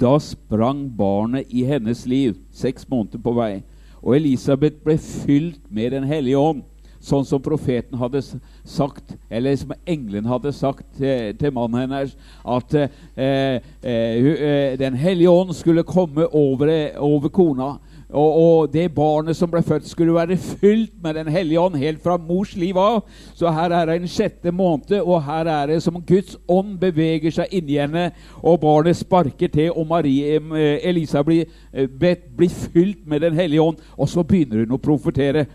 da 0.00 0.18
sprang 0.18 0.88
barnet 0.96 1.46
i 1.50 1.64
hennes 1.64 2.06
liv, 2.06 2.36
seks 2.52 2.88
måneder 2.88 3.20
på 3.22 3.34
vei. 3.36 3.62
Og 4.02 4.16
Elisabeth 4.18 4.82
ble 4.84 4.98
fylt 4.98 5.60
med 5.70 5.92
Den 5.92 6.04
hellige 6.04 6.38
ånd. 6.38 6.62
sånn 7.04 7.26
som 7.28 7.42
profeten 7.44 7.98
hadde 8.00 8.22
sagt, 8.64 9.10
eller 9.28 9.56
som 9.60 9.74
engelen 9.84 10.24
hadde 10.24 10.54
sagt 10.56 10.86
til, 10.96 11.34
til 11.36 11.52
mannen 11.52 11.82
hennes, 11.82 12.14
at 12.48 12.74
eh, 12.74 13.60
eh, 13.84 14.78
Den 14.80 14.96
hellige 14.96 15.28
ånd 15.28 15.52
skulle 15.52 15.84
komme 15.84 16.24
over, 16.32 16.72
over 16.96 17.28
kona. 17.28 17.74
Og, 18.14 18.34
og, 18.38 18.72
det 18.72 18.92
barnet 18.94 19.34
som 19.34 19.50
ble 19.50 19.58
født, 19.66 19.88
skulle 19.90 20.14
være 20.14 20.36
fylt 20.36 20.92
med 21.02 21.16
Den 21.18 21.28
hellige 21.34 21.60
ånd 21.60 21.74
helt 21.76 22.02
fra 22.02 22.14
mors 22.16 22.54
liv 22.56 22.78
av. 22.78 23.02
Så 23.34 23.50
her 23.50 23.74
er 23.74 23.88
det 23.90 23.96
en 23.98 24.10
sjette 24.10 24.52
måned, 24.54 25.00
og 25.00 25.24
her 25.26 25.50
er 25.50 25.72
det 25.72 25.80
som 25.82 25.98
Guds 26.06 26.36
ånd 26.48 26.76
beveger 26.78 27.34
seg 27.34 27.50
inni 27.58 27.80
henne, 27.80 28.12
og 28.38 28.60
barnet 28.62 28.96
sparker 28.96 29.50
til, 29.50 29.72
og 29.74 29.88
Marie, 29.90 30.36
eh, 30.38 30.78
Elisa 30.86 31.22
blir, 31.26 31.46
eh, 31.72 31.88
blir 31.88 32.50
fylt 32.50 33.06
med 33.06 33.20
Den 33.20 33.34
hellige 33.34 33.62
ånd, 33.62 33.76
og 33.98 34.08
så 34.08 34.22
begynner 34.22 34.64
hun 34.64 34.78
å 34.78 34.82
profetere. 34.82 35.46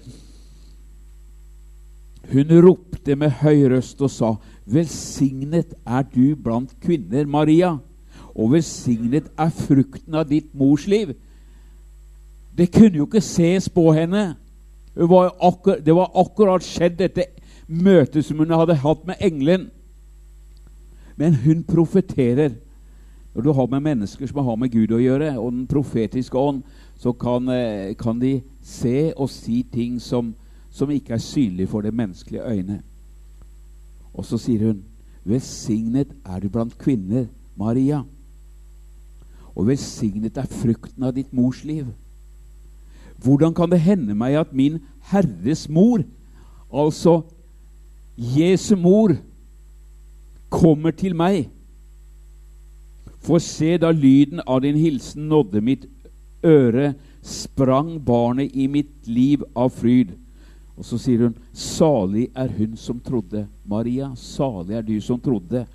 Hun 2.32 2.52
ropte 2.62 3.16
med 3.16 3.32
høy 3.42 3.70
røst 3.70 4.02
og 4.02 4.12
sa, 4.12 4.36
'Velsignet 4.68 5.74
er 5.88 6.04
du 6.04 6.36
blant 6.36 6.80
kvinner, 6.82 7.26
Maria', 7.26 7.80
og 8.36 8.52
velsignet 8.52 9.32
er 9.38 9.50
frukten 9.50 10.16
av 10.16 10.30
ditt 10.30 10.54
mors 10.54 10.88
liv. 10.88 11.16
Det 12.60 12.72
kunne 12.76 12.98
jo 12.98 13.06
ikke 13.08 13.22
ses 13.24 13.70
på 13.72 13.92
henne. 13.96 14.36
Det 14.96 15.08
var 15.10 15.32
akkurat, 15.40 15.86
det 15.86 15.96
var 15.96 16.12
akkurat 16.20 16.64
skjedd, 16.64 16.98
dette 17.00 17.30
møtet 17.68 18.26
som 18.26 18.42
hun 18.42 18.52
hadde 18.52 18.76
hatt 18.82 19.06
med 19.08 19.22
engelen. 19.24 19.70
Men 21.16 21.38
hun 21.40 21.64
profeterer. 21.64 22.58
Når 23.36 23.46
du 23.46 23.52
har 23.54 23.68
med 23.72 23.80
mennesker 23.80 24.28
som 24.28 24.44
har 24.44 24.58
med 24.60 24.74
Gud 24.74 24.92
å 24.92 25.00
gjøre, 25.00 25.38
og 25.40 25.54
den 25.54 25.68
profetiske 25.70 26.38
ånd, 26.38 26.64
så 27.00 27.14
kan, 27.14 27.48
eh, 27.50 27.96
kan 27.96 28.20
de 28.20 28.42
se 28.62 29.14
og 29.16 29.30
si 29.30 29.64
ting 29.64 30.02
som, 30.02 30.34
som 30.70 30.92
ikke 30.92 31.14
er 31.14 31.24
synlige 31.24 31.68
for 31.68 31.82
det 31.82 31.94
menneskelige 31.94 32.44
øyne. 32.44 32.82
Og 34.14 34.26
så 34.26 34.38
sier 34.38 34.66
hun, 34.68 34.84
'Velsignet 35.26 36.08
er 36.26 36.40
du 36.40 36.50
blant 36.50 36.78
kvinner, 36.78 37.26
Maria.' 37.56 38.04
Og 39.56 39.68
velsignet 39.68 40.38
er 40.38 40.46
frukten 40.46 41.04
av 41.04 41.14
ditt 41.16 41.34
mors 41.34 41.64
liv. 41.64 41.86
Hvordan 43.24 43.54
kan 43.54 43.72
det 43.72 43.82
hende 43.84 44.16
meg 44.16 44.38
at 44.40 44.54
min 44.56 44.80
Herres 45.12 45.68
mor, 45.70 46.04
altså 46.72 47.22
Jesu 48.16 48.76
mor, 48.76 49.16
kommer 50.50 50.92
til 50.92 51.16
meg? 51.16 51.50
For 53.20 53.42
se, 53.44 53.76
da 53.78 53.92
lyden 53.92 54.40
av 54.48 54.64
din 54.64 54.80
hilsen 54.80 55.28
nådde 55.30 55.62
mitt 55.62 55.86
øre, 56.46 56.94
sprang 57.22 57.98
barnet 58.06 58.56
i 58.56 58.68
mitt 58.72 59.08
liv 59.08 59.44
av 59.56 59.74
fryd. 59.76 60.16
Og 60.80 60.88
så 60.88 60.98
sier 61.02 61.26
hun, 61.28 61.36
salig 61.52 62.30
er 62.32 62.48
hun 62.56 62.78
som 62.80 63.02
trodde. 63.04 63.44
Maria, 63.68 64.14
salig 64.16 64.80
er 64.80 64.86
du 64.88 64.96
som 65.04 65.20
trodde. 65.20 65.66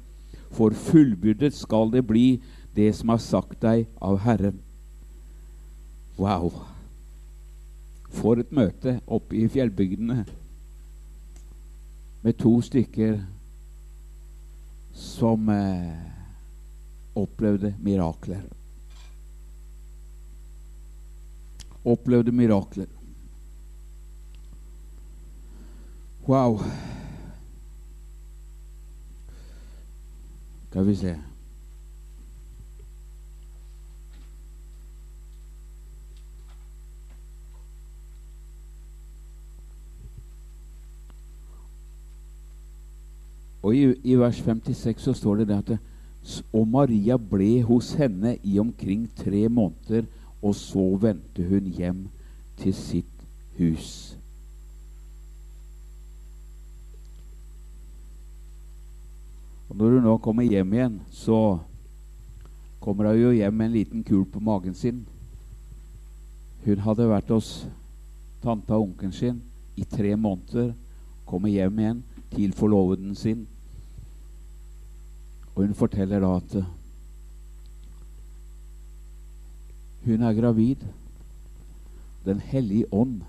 For 0.55 0.73
fullbyrdet 0.73 1.53
skal 1.53 1.93
det 1.93 2.07
bli, 2.09 2.41
det 2.75 2.95
som 2.97 3.13
har 3.13 3.21
sagt 3.21 3.61
deg 3.63 3.85
av 4.01 4.23
Herren. 4.25 4.57
Wow! 6.17 6.74
For 8.15 8.41
et 8.41 8.53
møte 8.55 8.99
oppe 9.11 9.37
i 9.41 9.49
fjellbygdene 9.51 10.25
med 12.25 12.39
to 12.41 12.55
stykker 12.65 13.19
som 14.95 15.49
eh, 15.53 15.93
opplevde 17.19 17.75
mirakler. 17.83 18.43
Opplevde 21.85 22.33
mirakler. 22.33 22.89
Wow. 26.27 26.63
Skal 30.71 30.87
vi 30.87 30.97
se 30.97 31.17
Og 43.65 43.73
i, 43.73 43.85
i, 44.05 44.17
vers 44.21 44.37
56 44.45 45.07
så 45.07 45.15
står 45.17 45.41
det, 45.41 45.49
det 45.49 45.57
at 45.63 45.79
Og 46.53 46.67
Maria 46.69 47.17
ble 47.17 47.63
hos 47.65 47.95
henne 47.97 48.37
i 48.45 48.59
omkring 48.59 49.07
tre 49.17 49.49
måneder, 49.49 50.05
og 50.43 50.55
så 50.57 50.85
vendte 51.01 51.45
hun 51.49 51.71
hjem 51.73 52.03
til 52.61 52.75
sitt 52.77 53.25
hus. 53.59 54.19
Og 59.69 59.77
Når 59.77 59.97
hun 59.97 60.05
nå 60.09 60.17
kommer 60.19 60.43
hjem 60.43 60.73
igjen, 60.73 61.01
så 61.11 61.59
kommer 62.81 63.13
hun 63.13 63.21
jo 63.21 63.33
hjem 63.33 63.55
med 63.55 63.67
en 63.67 63.77
liten 63.79 64.05
kul 64.05 64.25
på 64.25 64.41
magen 64.41 64.75
sin. 64.75 65.07
Hun 66.65 66.85
hadde 66.85 67.09
vært 67.09 67.33
hos 67.33 67.67
tanta 68.45 68.77
og 68.77 68.91
onkelen 68.91 69.13
sin 69.13 69.41
i 69.77 69.85
tre 69.89 70.17
måneder. 70.17 70.73
Kommer 71.25 71.49
hjem 71.49 71.79
igjen 71.79 72.05
til 72.31 72.53
forloveden 72.53 73.15
sin. 73.17 73.47
Og 75.55 75.63
hun 75.63 75.77
forteller 75.79 76.23
da 76.23 76.35
at 76.41 76.57
eh, 76.59 76.71
hun 80.05 80.23
er 80.23 80.37
gravid. 80.37 80.83
Den 82.25 82.41
hellige 82.41 82.89
ånd 82.93 83.21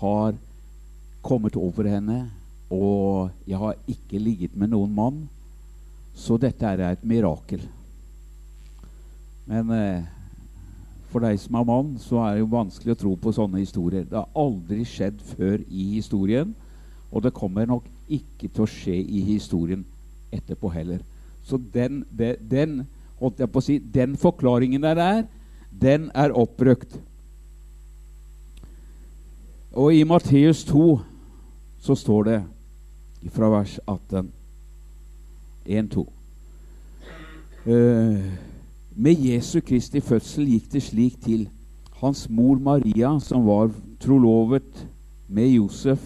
har 0.00 0.34
kommet 1.22 1.56
over 1.56 1.88
henne, 1.90 2.30
og 2.70 3.30
jeg 3.46 3.58
har 3.58 3.78
ikke 3.88 4.18
ligget 4.22 4.56
med 4.56 4.72
noen 4.72 4.92
mann. 4.94 5.24
Så 6.16 6.38
dette 6.40 6.66
er 6.66 6.82
et 6.86 7.04
mirakel. 7.04 7.60
Men 9.46 9.70
eh, 9.74 10.06
for 11.10 11.22
deg 11.22 11.38
som 11.40 11.58
er 11.60 11.66
mann, 11.68 11.92
så 12.02 12.22
er 12.22 12.36
det 12.36 12.44
jo 12.44 12.54
vanskelig 12.54 12.94
å 12.96 13.00
tro 13.02 13.12
på 13.20 13.34
sånne 13.36 13.60
historier. 13.62 14.06
Det 14.08 14.16
har 14.18 14.32
aldri 14.38 14.86
skjedd 14.88 15.20
før 15.34 15.60
i 15.68 15.90
historien, 15.96 16.54
og 17.12 17.22
det 17.26 17.36
kommer 17.36 17.68
nok 17.68 17.86
ikke 18.08 18.48
til 18.48 18.64
å 18.64 18.70
skje 18.70 18.96
i 18.96 19.22
historien 19.28 19.84
etterpå 20.34 20.70
heller. 20.74 21.04
Så 21.46 21.58
den, 21.74 22.04
den, 22.50 22.80
holdt 23.20 23.40
jeg 23.40 23.50
på 23.52 23.62
å 23.62 23.64
si, 23.64 23.78
den 23.78 24.16
forklaringen 24.18 24.82
der 24.82 24.98
er, 24.98 25.20
den 25.70 26.08
er 26.14 26.34
oppbrukt. 26.34 26.98
Og 29.76 29.94
i 29.94 30.02
Matteus 30.08 30.64
2 30.66 30.88
så 31.86 31.94
står 31.94 32.26
det 32.26 32.40
fra 33.34 33.50
vers 33.52 33.76
18 33.86 34.32
1-2 35.66 36.02
uh, 37.66 38.26
Med 38.96 39.22
Jesu 39.26 39.60
Kristi 39.60 40.00
fødsel 40.00 40.48
gikk 40.54 40.70
det 40.72 40.82
slik 40.86 41.18
til. 41.22 41.46
Hans 42.00 42.26
mor 42.30 42.58
Maria, 42.62 43.16
som 43.20 43.46
var 43.46 43.70
trolovet 44.00 44.86
med 45.28 45.48
Josef, 45.54 46.02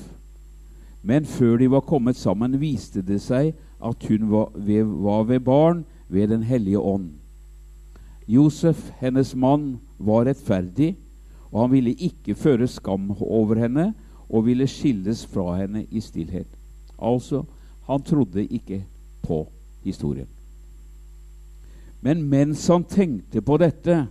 men 1.02 1.26
før 1.26 1.56
de 1.56 1.70
var 1.70 1.86
kommet 1.86 2.16
sammen, 2.16 2.60
viste 2.60 3.02
det 3.02 3.20
seg 3.22 3.54
at 3.84 4.04
hun 4.08 4.30
var 4.30 5.24
ved, 5.24 5.40
barn 5.40 5.84
ved 6.08 6.28
Den 6.28 6.42
hellige 6.42 6.78
ånd. 6.78 7.10
Josef, 8.28 8.90
hennes 9.00 9.34
mann, 9.34 9.80
var 9.98 10.24
rettferdig, 10.24 10.96
og 11.50 11.60
han 11.60 11.72
ville 11.72 11.94
ikke 11.94 12.34
føre 12.34 12.68
skam 12.68 13.10
over 13.20 13.58
henne 13.58 13.94
og 14.28 14.46
ville 14.46 14.66
skilles 14.66 15.26
fra 15.26 15.56
henne 15.58 15.84
i 15.90 16.00
stillhet. 16.00 16.46
Altså, 17.02 17.42
han 17.86 18.02
trodde 18.02 18.46
ikke 18.46 18.84
på 19.22 19.48
historien. 19.82 20.28
Men 22.00 22.22
mens 22.22 22.66
han 22.66 22.84
tenkte 22.84 23.42
på 23.42 23.56
dette 23.60 24.06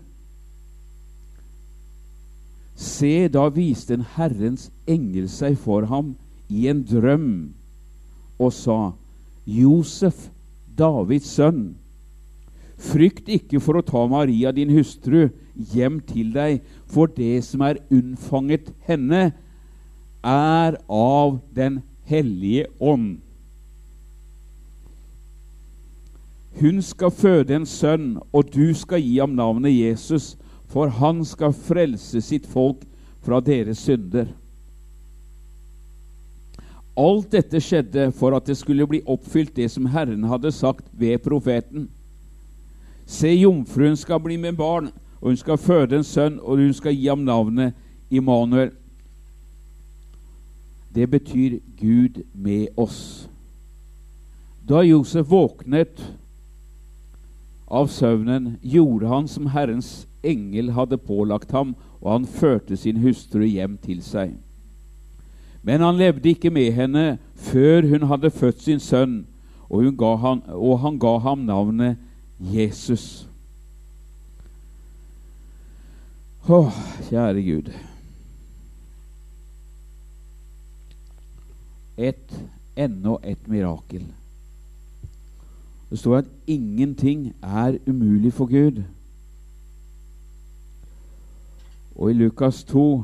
Se, 2.79 3.27
da 3.27 3.49
viste 3.51 3.93
en 3.93 4.05
Herrens 4.15 4.69
engel 4.87 5.25
seg 5.31 5.57
for 5.59 5.89
ham 5.89 6.13
i 6.47 6.67
en 6.71 6.83
drøm 6.87 7.31
og 8.39 8.53
sa:" 8.55 8.93
Josef, 9.49 10.29
Davids 10.77 11.29
sønn, 11.33 11.73
frykt 12.79 13.27
ikke 13.31 13.59
for 13.63 13.79
å 13.79 13.85
ta 13.85 14.05
Maria, 14.07 14.53
din 14.55 14.71
hustru, 14.71 15.27
hjem 15.73 15.99
til 16.07 16.31
deg, 16.35 16.61
for 16.87 17.11
det 17.11 17.41
som 17.47 17.63
er 17.67 17.81
unnfanget 17.91 18.71
henne, 18.87 19.31
er 20.23 20.77
av 20.89 21.39
Den 21.55 21.81
hellige 22.09 22.67
ånd. 22.79 23.19
Hun 26.59 26.81
skal 26.83 27.11
føde 27.13 27.55
en 27.55 27.67
sønn, 27.69 28.17
og 28.35 28.51
du 28.51 28.73
skal 28.75 29.03
gi 29.03 29.19
ham 29.19 29.35
navnet 29.37 29.71
Jesus, 29.71 30.33
for 30.67 30.91
han 30.99 31.23
skal 31.25 31.55
frelse 31.55 32.21
sitt 32.21 32.47
folk 32.49 32.83
fra 33.23 33.39
deres 33.39 33.85
synder. 33.85 34.27
Alt 36.99 37.31
dette 37.31 37.61
skjedde 37.63 38.09
for 38.11 38.35
at 38.35 38.49
det 38.49 38.57
skulle 38.59 38.87
bli 38.89 38.99
oppfylt 39.07 39.53
det 39.55 39.69
som 39.71 39.87
Herren 39.93 40.25
hadde 40.27 40.51
sagt 40.51 40.89
ved 40.91 41.21
profeten. 41.23 41.87
Se, 43.07 43.31
jomfruen 43.31 43.95
skal 43.97 44.19
bli 44.19 44.35
med 44.37 44.57
barn, 44.59 44.91
og 45.21 45.31
hun 45.31 45.39
skal 45.39 45.57
føde 45.57 45.95
en 45.95 46.03
sønn, 46.03 46.39
og 46.43 46.59
hun 46.59 46.75
skal 46.75 46.95
gi 46.95 47.07
ham 47.07 47.23
navnet 47.23 47.73
Immanuel. 48.11 48.75
det 50.95 51.09
betyr 51.09 51.59
Gud 51.77 52.21
med 52.33 52.67
oss. 52.77 53.29
Da 54.69 54.81
Josef 54.81 55.29
våknet 55.29 56.01
av 57.69 57.87
søvnen, 57.87 58.57
gjorde 58.61 59.07
han 59.07 59.27
som 59.29 59.51
Herrens 59.53 60.07
engel 60.25 60.73
hadde 60.73 60.97
pålagt 60.97 61.51
ham, 61.51 61.75
og 62.01 62.11
han 62.11 62.25
førte 62.25 62.77
sin 62.77 62.97
hustru 63.03 63.45
hjem 63.45 63.77
til 63.77 64.01
seg. 64.03 64.33
Men 65.63 65.81
han 65.81 65.97
levde 65.99 66.29
ikke 66.29 66.49
med 66.49 66.71
henne 66.71 67.17
før 67.35 67.87
hun 67.87 68.07
hadde 68.07 68.31
født 68.31 68.61
sin 68.61 68.79
sønn, 68.79 69.25
og, 69.69 70.19
han, 70.19 70.41
og 70.47 70.79
han 70.79 70.99
ga 70.99 71.17
ham 71.21 71.43
navnet 71.45 71.97
Jesus. 72.39 73.27
Å, 76.49 76.63
kjære 77.09 77.43
Gud. 77.45 77.67
Et, 81.99 82.39
ennå 82.79 83.19
et 83.27 83.51
mirakel. 83.51 84.07
Det 85.89 85.99
står 85.99 86.23
at 86.23 86.31
ingenting 86.47 87.33
er 87.43 87.77
umulig 87.85 88.33
for 88.33 88.49
Gud. 88.49 88.81
Og 91.95 92.09
i 92.09 92.13
Lukas 92.13 92.63
2 92.63 93.03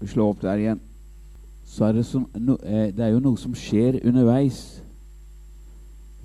Vi 0.00 0.06
slår 0.08 0.30
opp 0.32 0.42
der 0.42 0.56
igjen. 0.56 0.80
Så 1.70 1.84
er 1.86 1.92
det, 1.92 2.04
som, 2.06 2.26
no, 2.34 2.56
eh, 2.66 2.90
det 2.90 3.04
er 3.04 3.12
jo 3.14 3.22
noe 3.22 3.38
som 3.38 3.54
skjer 3.54 4.00
underveis. 4.02 4.80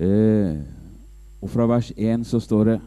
Eh, 0.02 0.58
og 1.38 1.52
fra 1.54 1.68
vers 1.70 1.92
1 1.94 2.26
så 2.26 2.40
står 2.42 2.64
det 2.72 2.80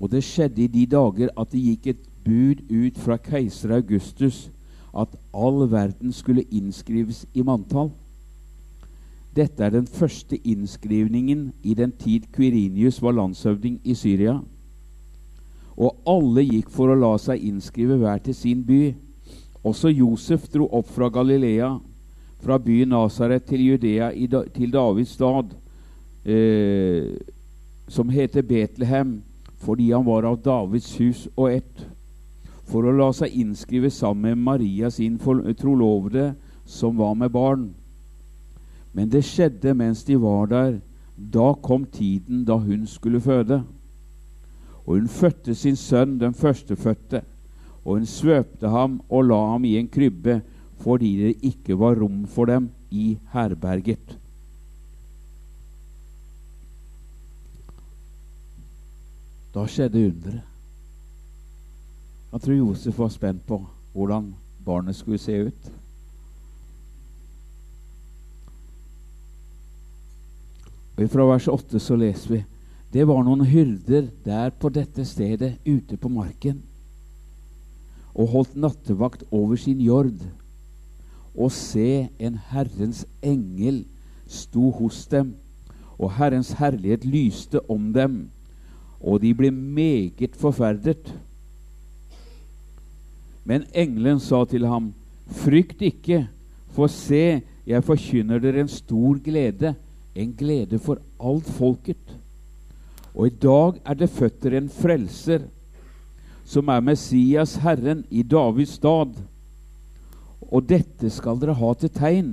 Og 0.00 0.08
det 0.10 0.22
skjedde 0.24 0.64
i 0.64 0.70
de 0.72 0.86
dager 0.88 1.28
at 1.36 1.50
det 1.52 1.60
gikk 1.60 1.90
et 1.92 2.06
bud 2.24 2.62
ut 2.72 2.96
fra 2.98 3.18
keiser 3.20 3.74
Augustus 3.76 4.48
at 4.96 5.12
all 5.36 5.66
verden 5.70 6.12
skulle 6.12 6.46
innskrives 6.50 7.26
i 7.34 7.44
manntall. 7.44 7.92
Dette 9.36 9.62
er 9.64 9.70
den 9.76 9.86
første 9.86 10.40
innskrivningen 10.40 11.52
i 11.62 11.74
den 11.74 11.92
tid 11.92 12.32
Quirinius 12.32 13.02
var 13.02 13.12
landshøvding 13.12 13.76
i 13.84 13.94
Syria. 13.94 14.40
Og 15.76 16.00
alle 16.08 16.48
gikk 16.48 16.72
for 16.72 16.90
å 16.90 16.98
la 16.98 17.12
seg 17.20 17.44
innskrive 17.44 18.00
hver 18.00 18.24
til 18.24 18.34
sin 18.34 18.64
by. 18.64 18.80
Også 19.64 19.92
Josef 19.92 20.48
dro 20.48 20.68
opp 20.72 20.88
fra 20.88 21.10
Galilea, 21.12 21.74
fra 22.40 22.56
byen 22.58 22.94
Nasaret 22.94 23.44
til 23.44 23.66
Judea, 23.66 24.10
til 24.54 24.72
Davids 24.72 25.16
stad, 25.18 25.52
eh, 26.24 27.16
som 27.88 28.08
heter 28.08 28.42
Betlehem, 28.42 29.22
fordi 29.60 29.90
han 29.92 30.06
var 30.06 30.24
av 30.24 30.38
Davids 30.44 30.96
hus 30.96 31.26
og 31.36 31.52
ett, 31.52 31.84
for 32.64 32.86
å 32.86 32.94
la 32.94 33.10
seg 33.12 33.34
innskrive 33.34 33.90
sammen 33.90 34.38
med 34.38 34.44
Maria, 34.46 34.90
sin 34.90 35.18
trolovede, 35.18 36.34
som 36.64 36.96
var 36.96 37.14
med 37.14 37.32
barn. 37.34 37.68
Men 38.92 39.10
det 39.10 39.24
skjedde 39.26 39.74
mens 39.74 40.04
de 40.06 40.16
var 40.16 40.46
der. 40.46 40.78
Da 41.16 41.52
kom 41.62 41.84
tiden 41.84 42.44
da 42.44 42.56
hun 42.56 42.86
skulle 42.86 43.20
føde. 43.20 43.62
Og 44.86 44.96
hun 44.96 45.08
fødte 45.08 45.54
sin 45.54 45.76
sønn, 45.76 46.18
den 46.20 46.34
førstefødte, 46.34 47.22
og 47.84 47.96
hun 47.96 48.06
svøpte 48.06 48.68
ham 48.68 49.00
og 49.08 49.24
la 49.28 49.38
ham 49.52 49.64
i 49.64 49.76
en 49.80 49.88
krybbe 49.88 50.40
fordi 50.80 51.10
det 51.20 51.34
ikke 51.44 51.76
var 51.78 51.98
rom 52.00 52.24
for 52.28 52.48
dem 52.48 52.70
i 52.90 53.18
herberget. 53.32 54.16
Da 59.54 59.66
skjedde 59.66 60.06
underet. 60.06 60.46
Jeg 62.32 62.40
tror 62.40 62.54
Josef 62.54 62.98
var 62.98 63.08
spent 63.10 63.46
på 63.46 63.58
hvordan 63.92 64.34
barnet 64.64 64.96
skulle 64.96 65.18
se 65.18 65.34
ut. 65.46 65.72
Og 70.96 71.10
Fra 71.10 71.26
vers 71.26 71.48
8 71.48 71.80
så 71.80 71.96
leser 71.96 72.34
vi 72.34 72.44
det 72.92 73.06
var 73.06 73.22
noen 73.22 73.44
hyrder 73.46 74.08
der 74.24 74.50
på 74.50 74.68
dette 74.68 75.04
stedet 75.06 75.56
ute 75.66 75.96
på 75.96 76.10
marken 76.10 76.58
og 78.14 78.32
holdt 78.34 78.56
nattevakt 78.56 79.24
over 79.30 79.56
sin 79.56 79.80
jord. 79.80 80.18
Og 81.34 81.52
se, 81.54 82.08
en 82.18 82.38
Herrens 82.50 83.04
engel 83.22 83.84
sto 84.26 84.70
hos 84.70 85.06
dem, 85.10 85.34
og 85.98 86.14
Herrens 86.16 86.52
herlighet 86.58 87.04
lyste 87.04 87.60
om 87.70 87.92
dem, 87.92 88.30
og 89.00 89.20
de 89.22 89.34
ble 89.34 89.50
meget 89.50 90.36
forferdet. 90.36 91.12
Men 93.44 93.64
engelen 93.74 94.20
sa 94.20 94.44
til 94.44 94.66
ham, 94.66 94.92
Frykt 95.30 95.82
ikke, 95.82 96.24
for 96.74 96.90
se, 96.90 97.40
jeg 97.66 97.84
forkynner 97.86 98.40
dere 98.42 98.64
en 98.64 98.70
stor 98.70 99.20
glede, 99.22 99.74
en 100.14 100.32
glede 100.34 100.78
for 100.82 100.98
alt 101.22 101.46
folket. 101.46 102.16
Og 103.14 103.26
i 103.26 103.34
dag 103.42 103.78
er 103.84 103.94
det 103.94 104.10
født 104.10 104.46
en 104.50 104.68
frelser, 104.68 105.46
som 106.50 106.68
er 106.68 106.82
Messias, 106.82 107.54
Herren, 107.62 108.02
i 108.10 108.24
Davids 108.26 108.74
stad. 108.80 109.14
Og 110.50 110.66
dette 110.66 111.10
skal 111.14 111.38
dere 111.38 111.54
ha 111.54 111.74
til 111.78 111.92
tegn. 111.94 112.32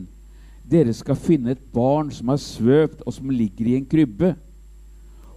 Dere 0.66 0.94
skal 0.98 1.20
finne 1.20 1.54
et 1.54 1.62
barn 1.74 2.10
som 2.12 2.34
er 2.34 2.42
svøpt, 2.42 3.04
og 3.06 3.14
som 3.14 3.30
ligger 3.30 3.70
i 3.70 3.76
en 3.78 3.86
krybbe. 3.86 4.34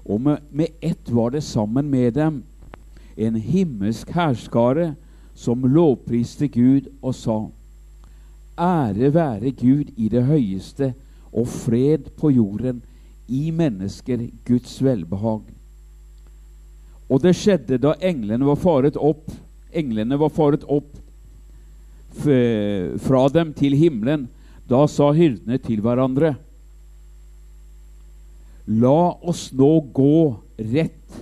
Og 0.09 0.21
med, 0.25 0.41
med 0.51 0.73
ett 0.81 1.13
var 1.13 1.35
det 1.35 1.45
sammen 1.45 1.91
med 1.93 2.17
dem 2.17 2.41
en 3.21 3.37
himmelsk 3.37 4.11
hærskare 4.17 4.95
som 5.37 5.67
lovpriste 5.69 6.49
Gud 6.49 6.89
og 7.03 7.15
sa:" 7.15 7.39
Ære 8.61 9.15
være 9.15 9.53
Gud 9.57 9.93
i 9.97 10.09
det 10.09 10.25
høyeste 10.25 10.95
og 11.33 11.49
fred 11.49 12.11
på 12.17 12.31
jorden 12.31 12.83
i 13.29 13.51
mennesker 13.51 14.27
Guds 14.45 14.83
velbehag. 14.85 15.60
Og 17.11 17.23
det 17.23 17.35
skjedde 17.37 17.81
da 17.83 17.97
englene 18.07 18.47
var 18.47 18.59
faret 18.61 18.97
opp 18.97 19.27
englene 19.73 20.19
var 20.19 20.31
faret 20.35 20.65
opp 20.69 20.91
fra 23.01 23.25
dem 23.33 23.53
til 23.55 23.77
himmelen. 23.79 24.29
Da 24.71 24.85
sa 24.91 25.11
hyrdene 25.15 25.59
til 25.63 25.83
hverandre.: 25.83 26.35
La 28.67 29.15
oss 29.23 29.51
nå 29.53 29.71
gå 29.95 30.39
rett 30.59 31.21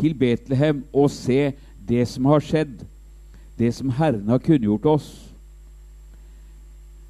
til 0.00 0.14
Betlehem 0.16 0.84
og 0.92 1.10
se 1.12 1.52
det 1.88 2.06
som 2.08 2.28
har 2.30 2.44
skjedd, 2.44 2.84
det 3.56 3.72
som 3.74 3.90
Herren 3.90 4.28
har 4.28 4.40
kunngjort 4.44 4.86
oss. 4.86 5.08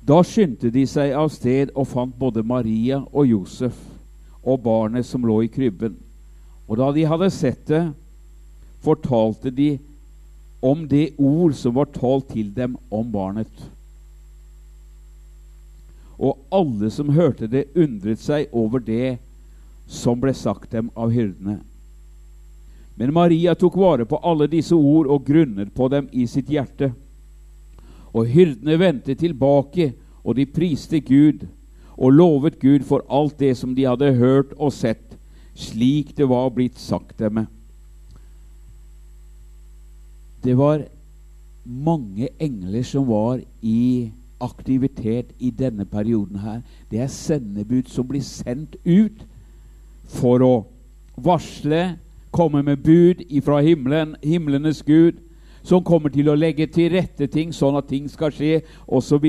Da 0.06 0.20
skyndte 0.22 0.70
de 0.70 0.84
seg 0.86 1.14
av 1.18 1.32
sted 1.34 1.72
og 1.74 1.88
fant 1.90 2.14
både 2.14 2.44
Maria 2.46 3.00
og 3.10 3.26
Josef 3.26 3.78
og 4.46 4.62
barnet 4.62 5.06
som 5.06 5.24
lå 5.26 5.40
i 5.42 5.50
krybben. 5.50 5.96
Og 6.66 6.78
da 6.78 6.92
de 6.94 7.06
hadde 7.06 7.30
sett 7.34 7.64
det, 7.66 7.88
fortalte 8.86 9.50
de 9.50 9.76
om 10.64 10.86
det 10.88 11.10
ord 11.18 11.54
som 11.54 11.74
var 11.76 11.90
talt 11.94 12.30
til 12.32 12.50
dem 12.54 12.76
om 12.90 13.08
barnet. 13.12 13.50
Og 16.16 16.38
alle 16.54 16.90
som 16.90 17.12
hørte 17.12 17.48
det, 17.50 17.68
undret 17.76 18.22
seg 18.22 18.52
over 18.56 18.80
det 18.80 19.18
som 19.86 20.20
ble 20.20 20.32
sagt 20.34 20.72
dem 20.72 20.88
av 20.96 21.12
hyrdene. 21.14 21.60
Men 22.96 23.12
Maria 23.12 23.52
tok 23.54 23.76
vare 23.76 24.06
på 24.08 24.18
alle 24.24 24.48
disse 24.48 24.74
ord 24.74 25.10
og 25.12 25.26
grunnet 25.26 25.74
på 25.76 25.88
dem 25.92 26.08
i 26.16 26.24
sitt 26.26 26.48
hjerte. 26.48 26.94
Og 28.16 28.30
hyrdene 28.32 28.78
vendte 28.80 29.14
tilbake, 29.14 29.92
og 30.24 30.38
de 30.40 30.46
priste 30.48 30.98
Gud 31.04 31.44
og 31.96 32.16
lovet 32.16 32.56
Gud 32.58 32.82
for 32.88 33.04
alt 33.12 33.36
det 33.38 33.52
som 33.60 33.76
de 33.76 33.84
hadde 33.86 34.16
hørt 34.16 34.56
og 34.56 34.72
sett, 34.74 35.14
slik 35.54 36.16
det 36.16 36.26
var 36.28 36.48
blitt 36.56 36.80
sagt 36.80 37.20
dem. 37.20 37.44
Det 40.46 40.54
var 40.54 40.84
mange 41.64 42.28
engler 42.38 42.82
som 42.82 43.08
var 43.08 43.40
i 43.62 44.12
aktivitet 44.40 45.32
i 45.38 45.50
denne 45.50 45.84
perioden 45.84 46.38
her. 46.38 46.60
Det 46.90 47.00
er 47.00 47.10
sendebud 47.10 47.90
som 47.90 48.06
blir 48.06 48.22
sendt 48.22 48.76
ut 48.84 49.24
for 50.06 50.44
å 50.46 50.54
varsle, 51.16 51.96
komme 52.30 52.62
med 52.62 52.84
bud 52.84 53.24
ifra 53.26 53.58
himmelen, 53.64 54.14
himlenes 54.22 54.84
Gud, 54.86 55.18
som 55.66 55.82
kommer 55.82 56.12
til 56.14 56.28
å 56.30 56.38
legge 56.38 56.68
til 56.70 56.92
rette 56.94 57.26
ting 57.26 57.50
sånn 57.50 57.78
at 57.80 57.88
ting 57.90 58.06
skal 58.12 58.30
skje, 58.30 58.60
osv. 58.86 59.26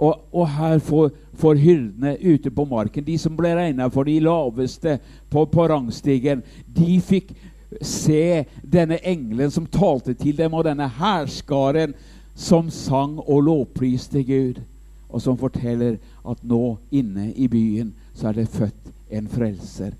Og, 0.00 0.14
og 0.32 0.46
her 0.48 0.78
får, 0.80 1.10
får, 1.36 1.60
hyrdene 1.60 2.14
ute 2.22 2.50
på 2.54 2.64
marken, 2.64 3.04
de 3.04 3.18
som 3.20 3.36
ble 3.36 3.52
regna 3.58 3.90
for 3.92 4.08
de 4.08 4.16
laveste 4.24 4.96
på, 5.28 5.44
på 5.52 5.68
rangstigen, 5.68 6.40
de 6.64 6.96
fikk 7.04 7.34
se 7.82 8.44
denne 8.62 8.98
engelen 9.06 9.50
som 9.50 9.66
talte 9.66 10.14
til 10.18 10.36
dem, 10.38 10.54
og 10.54 10.64
denne 10.66 10.88
hærskaren 10.88 11.94
som 12.34 12.70
sang 12.70 13.18
og 13.20 13.44
lovpriste 13.46 14.22
Gud, 14.26 14.60
og 15.10 15.22
som 15.22 15.38
forteller 15.38 15.98
at 16.28 16.44
nå 16.46 16.78
inne 16.94 17.30
i 17.34 17.48
byen 17.50 17.92
så 18.14 18.30
er 18.30 18.40
det 18.40 18.52
født 18.52 18.90
en 19.10 19.28
frelser. 19.28 19.94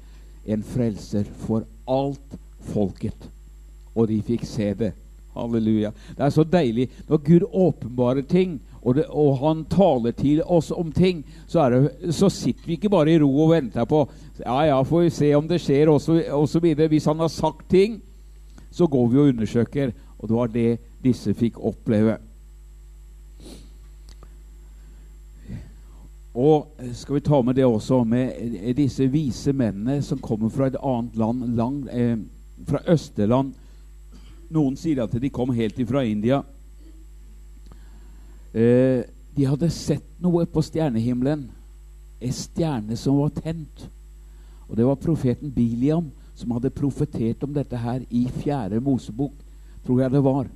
En 0.46 0.62
frelser 0.62 1.26
for 1.44 1.66
alt 1.88 2.38
folket. 2.72 3.28
Og 3.94 4.08
de 4.08 4.20
fikk 4.24 4.46
se 4.48 4.70
det 4.78 4.92
Halleluja. 5.34 5.92
Det 6.16 6.24
er 6.26 6.32
så 6.34 6.44
deilig 6.44 6.88
når 7.08 7.22
Gud 7.26 7.46
åpenbarer 7.50 8.26
ting, 8.26 8.58
og, 8.82 8.94
det, 8.96 9.04
og 9.08 9.38
han 9.42 9.64
taler 9.68 10.14
til 10.16 10.40
oss 10.42 10.70
om 10.72 10.92
ting, 10.92 11.20
så, 11.46 11.66
det, 11.68 12.12
så, 12.16 12.30
sitter 12.32 12.66
vi 12.66 12.78
ikke 12.78 12.92
bare 12.92 13.12
i 13.12 13.18
ro 13.20 13.28
og 13.44 13.52
venter 13.52 13.84
på 13.84 14.06
Ja, 14.40 14.62
ja, 14.64 14.78
får 14.82 15.02
vi 15.04 15.10
se 15.12 15.34
om 15.36 15.48
det 15.48 15.60
skjer, 15.60 15.90
osv. 15.92 16.64
Hvis 16.88 17.08
han 17.10 17.20
har 17.20 17.28
sagt 17.28 17.68
ting, 17.68 17.98
så 18.72 18.86
går 18.88 19.08
vi 19.08 19.18
og 19.18 19.32
undersøker. 19.34 19.92
Og 20.18 20.28
det 20.28 20.36
var 20.36 20.52
det 20.54 20.70
disse 21.04 21.34
fikk 21.36 21.58
oppleve. 21.60 22.16
Og 26.34 26.70
skal 26.94 27.18
vi 27.18 27.20
ta 27.26 27.42
med 27.42 27.58
det 27.58 27.66
også, 27.66 28.04
med 28.04 28.72
disse 28.78 29.10
vise 29.12 29.52
mennene 29.52 29.98
som 30.02 30.22
kommer 30.22 30.48
fra 30.48 30.70
et 30.70 30.78
annet 30.80 31.16
land, 31.20 31.44
lang, 31.58 31.82
eh, 31.92 32.16
fra 32.68 32.80
Østerland. 32.88 33.52
Noen 34.50 34.76
sier 34.76 35.02
at 35.04 35.20
de 35.20 35.30
kom 35.30 35.52
helt 35.52 35.78
ifra 35.78 36.04
India. 36.06 36.40
Eh, 38.52 39.04
de 39.36 39.46
hadde 39.46 39.70
sett 39.70 40.06
noe 40.22 40.46
på 40.50 40.62
stjernehimmelen, 40.64 41.46
en 42.20 42.34
stjerne 42.34 42.96
som 42.98 43.20
var 43.20 43.30
tent. 43.36 43.86
Og 44.68 44.76
det 44.78 44.86
var 44.86 44.98
profeten 45.02 45.52
Biliam 45.54 46.10
som 46.34 46.54
hadde 46.56 46.72
profetert 46.74 47.42
om 47.44 47.52
dette 47.54 47.78
her 47.78 48.02
i 48.10 48.24
fjerde 48.40 48.80
Mosebok, 48.82 49.34
tror 49.84 50.02
jeg 50.02 50.14
det 50.14 50.24
var. 50.24 50.48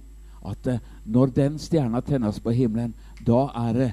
At 0.45 0.67
eh, 0.67 0.83
når 1.05 1.35
den 1.37 1.61
stjerna 1.63 2.03
tennes 2.05 2.41
på 2.43 2.55
himmelen, 2.55 2.95
da 3.27 3.47
er 3.69 3.79
det 3.79 3.93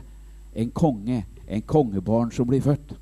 en 0.54 0.72
konge, 0.72 1.24
en 1.48 1.62
kongebarn, 1.62 2.32
som 2.32 2.48
blir 2.50 2.64
født. 2.64 2.96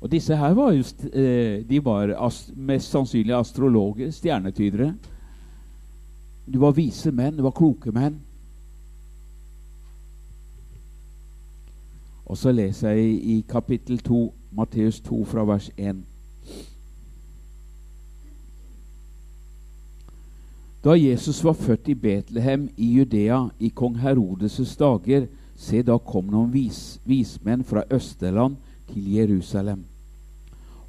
Og 0.00 0.10
disse 0.12 0.36
her 0.36 0.54
var 0.54 0.74
just, 0.76 1.04
eh, 1.04 1.64
de 1.66 1.80
var 1.84 2.14
mest 2.54 2.92
sannsynlig 2.92 3.34
astrologer, 3.34 4.10
stjernetydere. 4.12 4.94
De 6.46 6.60
var 6.60 6.76
vise 6.76 7.10
menn, 7.10 7.36
de 7.36 7.42
var 7.42 7.56
kloke 7.56 7.92
menn. 7.92 8.20
Og 12.26 12.38
så 12.38 12.52
leser 12.52 12.96
jeg 12.96 13.06
i 13.22 13.44
kapittel 13.48 13.98
2, 14.02 14.20
Matteus 14.56 15.00
2, 15.00 15.24
fra 15.24 15.44
vers 15.46 15.70
1. 15.76 16.02
Da 20.84 20.94
Jesus 20.94 21.44
var 21.44 21.52
født 21.58 21.88
i 21.88 21.94
Betlehem 21.94 22.68
i 22.76 22.92
Judea 22.98 23.48
i 23.58 23.68
kong 23.74 23.98
Herodes' 23.98 24.76
dager, 24.78 25.26
se, 25.56 25.82
da 25.82 25.96
kom 25.98 26.28
noen 26.30 26.52
vis, 26.52 27.00
vismenn 27.06 27.64
fra 27.64 27.82
Østerland 27.90 28.58
til 28.92 29.08
Jerusalem. 29.16 29.84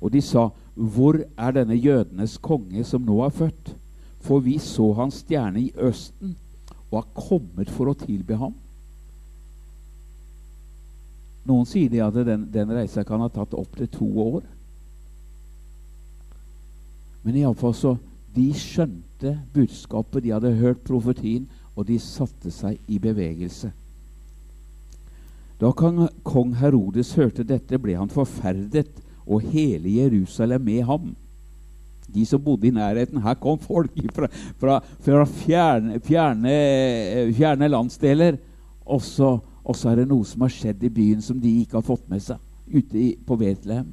Og 0.01 0.13
de 0.13 0.21
sa, 0.21 0.49
Hvor 0.75 1.17
er 1.37 1.51
denne 1.51 1.73
jødenes 1.73 2.37
konge 2.37 2.83
som 2.83 3.01
nå 3.01 3.23
er 3.25 3.33
født? 3.33 3.73
For 4.21 4.39
vi 4.39 4.57
så 4.61 4.91
hans 4.93 5.23
stjerne 5.23 5.61
i 5.61 5.71
Østen 5.73 6.35
og 6.91 6.99
er 6.99 7.07
kommet 7.17 7.69
for 7.69 7.89
å 7.89 7.97
tilbe 7.97 8.37
ham. 8.37 8.53
Noen 11.47 11.67
sier 11.69 11.89
de 11.91 12.03
at 12.03 12.15
den, 12.27 12.45
den 12.51 12.71
reisa 12.75 13.05
kan 13.07 13.23
ha 13.23 13.29
tatt 13.31 13.55
opptil 13.55 13.87
to 13.91 14.07
år. 14.25 14.45
Men 17.23 17.39
iallfall 17.39 17.75
så 17.75 17.97
De 18.37 18.51
skjønte 18.53 19.31
budskapet, 19.55 20.21
de 20.21 20.33
hadde 20.35 20.51
hørt 20.59 20.83
profetien, 20.85 21.47
og 21.73 21.87
de 21.87 21.95
satte 21.97 22.51
seg 22.53 22.77
i 22.85 22.99
bevegelse. 23.01 23.71
Da 25.57 25.71
kong 25.73 26.51
Herodes 26.59 27.15
hørte 27.17 27.45
dette, 27.47 27.79
ble 27.81 27.95
han 27.97 28.11
forferdet, 28.13 28.91
og 29.25 29.47
hele 29.49 29.95
Jerusalem 29.95 30.61
med 30.67 30.83
ham. 30.85 31.15
De 32.13 32.25
som 32.29 32.41
bodde 32.41 32.69
i 32.69 32.71
nærheten. 32.71 33.19
Her 33.21 33.35
kom 33.41 33.57
folk 33.59 33.91
fra, 34.15 34.29
fra, 34.61 34.77
fra 35.03 35.25
fjerne, 35.27 35.99
fjerne, 35.99 36.53
fjerne, 37.35 37.71
landsdeler. 37.73 38.37
Og 38.85 39.01
så 39.03 39.33
er 39.67 39.99
det 39.99 40.07
noe 40.07 40.25
som 40.25 40.45
har 40.45 40.53
skjedd 40.53 40.83
i 40.83 40.93
byen 40.93 41.23
som 41.23 41.39
de 41.43 41.51
ikke 41.61 41.79
har 41.79 41.87
fått 41.87 42.05
med 42.11 42.23
seg 42.23 42.39
ute 42.71 42.99
i, 42.99 43.07
på 43.27 43.35
Betlehem. 43.39 43.89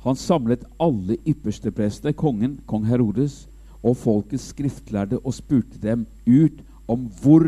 Han 0.00 0.16
samlet 0.16 0.64
alle 0.80 1.18
yppersteprester, 1.28 2.14
kongen, 2.16 2.58
kong 2.66 2.86
Herodes, 2.88 3.44
og 3.84 3.98
folkets 4.00 4.50
skriftlærde 4.52 5.18
og 5.20 5.34
spurte 5.36 5.80
dem 5.82 6.06
ut 6.26 6.62
om 6.88 7.06
hvor 7.20 7.44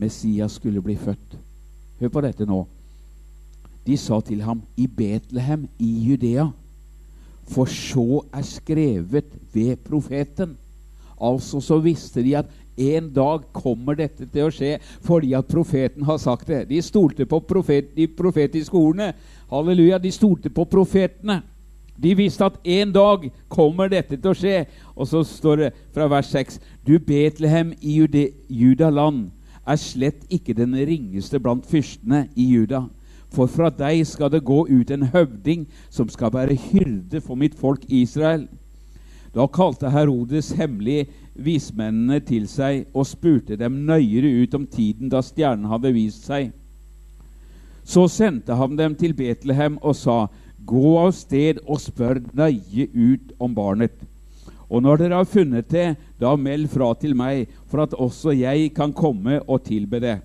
Messias 0.00 0.56
skulle 0.58 0.82
bli 0.82 0.96
født. 0.96 1.36
Hør 2.00 2.12
på 2.12 2.22
dette 2.24 2.48
nå. 2.48 2.64
De 3.86 3.96
sa 3.98 4.20
til 4.24 4.42
ham, 4.42 4.62
i 4.76 4.86
Betlehem 4.86 5.66
i 5.78 5.90
Judea, 6.06 6.48
for 7.52 7.68
så 7.68 8.22
er 8.32 8.44
skrevet 8.46 9.30
ved 9.52 9.76
profeten. 9.84 10.56
Altså 11.22 11.60
så 11.62 11.78
visste 11.82 12.22
de 12.24 12.34
at 12.40 12.50
en 12.76 13.10
dag 13.12 13.44
kommer 13.52 13.96
dette 13.98 14.26
til 14.32 14.48
å 14.48 14.52
skje 14.52 14.78
fordi 15.04 15.34
at 15.36 15.48
profeten 15.48 16.04
har 16.08 16.18
sagt 16.18 16.48
det. 16.48 16.64
De 16.70 16.80
stolte 16.82 17.26
på 17.28 17.40
profet, 17.46 17.92
de 17.96 18.08
profetiske 18.08 18.76
ordene. 18.76 19.12
Halleluja, 19.52 20.00
de 20.02 20.12
stolte 20.12 20.50
på 20.50 20.64
profetene. 20.64 21.42
De 22.02 22.14
visste 22.16 22.44
at 22.44 22.56
en 22.64 22.92
dag 22.92 23.28
kommer 23.52 23.90
dette 23.92 24.16
til 24.16 24.32
å 24.32 24.36
skje. 24.36 24.64
Og 24.96 25.06
så 25.08 25.22
står 25.26 25.60
det 25.60 25.70
fra 25.94 26.08
vers 26.10 26.32
6.: 26.32 26.58
Du 26.86 26.98
Betlehem 26.98 27.74
i 27.80 27.98
Jude, 28.00 28.30
Judaland 28.48 29.28
er 29.66 29.78
slett 29.78 30.24
ikke 30.30 30.56
den 30.56 30.74
ringeste 30.74 31.38
blant 31.38 31.68
fyrstene 31.68 32.26
i 32.34 32.48
Juda. 32.54 32.86
For 33.32 33.48
fra 33.48 33.70
deg 33.72 34.02
skal 34.06 34.32
det 34.32 34.44
gå 34.44 34.64
ut 34.68 34.90
en 34.90 35.06
høvding 35.12 35.66
som 35.90 36.08
skal 36.08 36.32
være 36.34 36.58
hyrde 36.58 37.20
for 37.20 37.38
mitt 37.38 37.54
folk 37.56 37.84
Israel. 37.88 38.48
Da 39.32 39.46
kalte 39.48 39.88
Herodes 39.90 40.50
hemmelig 40.58 41.06
vismennene 41.32 42.20
til 42.20 42.44
seg 42.50 42.84
og 42.92 43.06
spurte 43.08 43.56
dem 43.56 43.80
nøyere 43.88 44.28
ut 44.42 44.56
om 44.58 44.66
tiden 44.68 45.08
da 45.12 45.22
stjernen 45.24 45.70
hadde 45.72 45.94
vist 45.96 46.28
seg. 46.28 46.50
Så 47.82 48.06
sendte 48.12 48.54
han 48.54 48.76
dem 48.76 48.94
til 48.94 49.16
Betlehem 49.16 49.78
og 49.82 49.96
sa:" 49.96 50.28
Gå 50.62 50.98
av 50.98 51.10
sted 51.10 51.58
og 51.66 51.80
spør 51.82 52.20
nøye 52.38 52.86
ut 52.94 53.32
om 53.40 53.54
barnet. 53.54 53.96
Og 54.70 54.82
når 54.82 55.00
dere 55.00 55.16
har 55.18 55.26
funnet 55.26 55.68
det, 55.68 55.96
da 56.20 56.36
meld 56.36 56.68
fra 56.70 56.94
til 56.94 57.16
meg, 57.18 57.48
for 57.66 57.82
at 57.82 57.96
også 57.98 58.30
jeg 58.30 58.70
kan 58.76 58.92
komme 58.92 59.40
og 59.48 59.64
tilbe 59.64 59.98
det. 59.98 60.20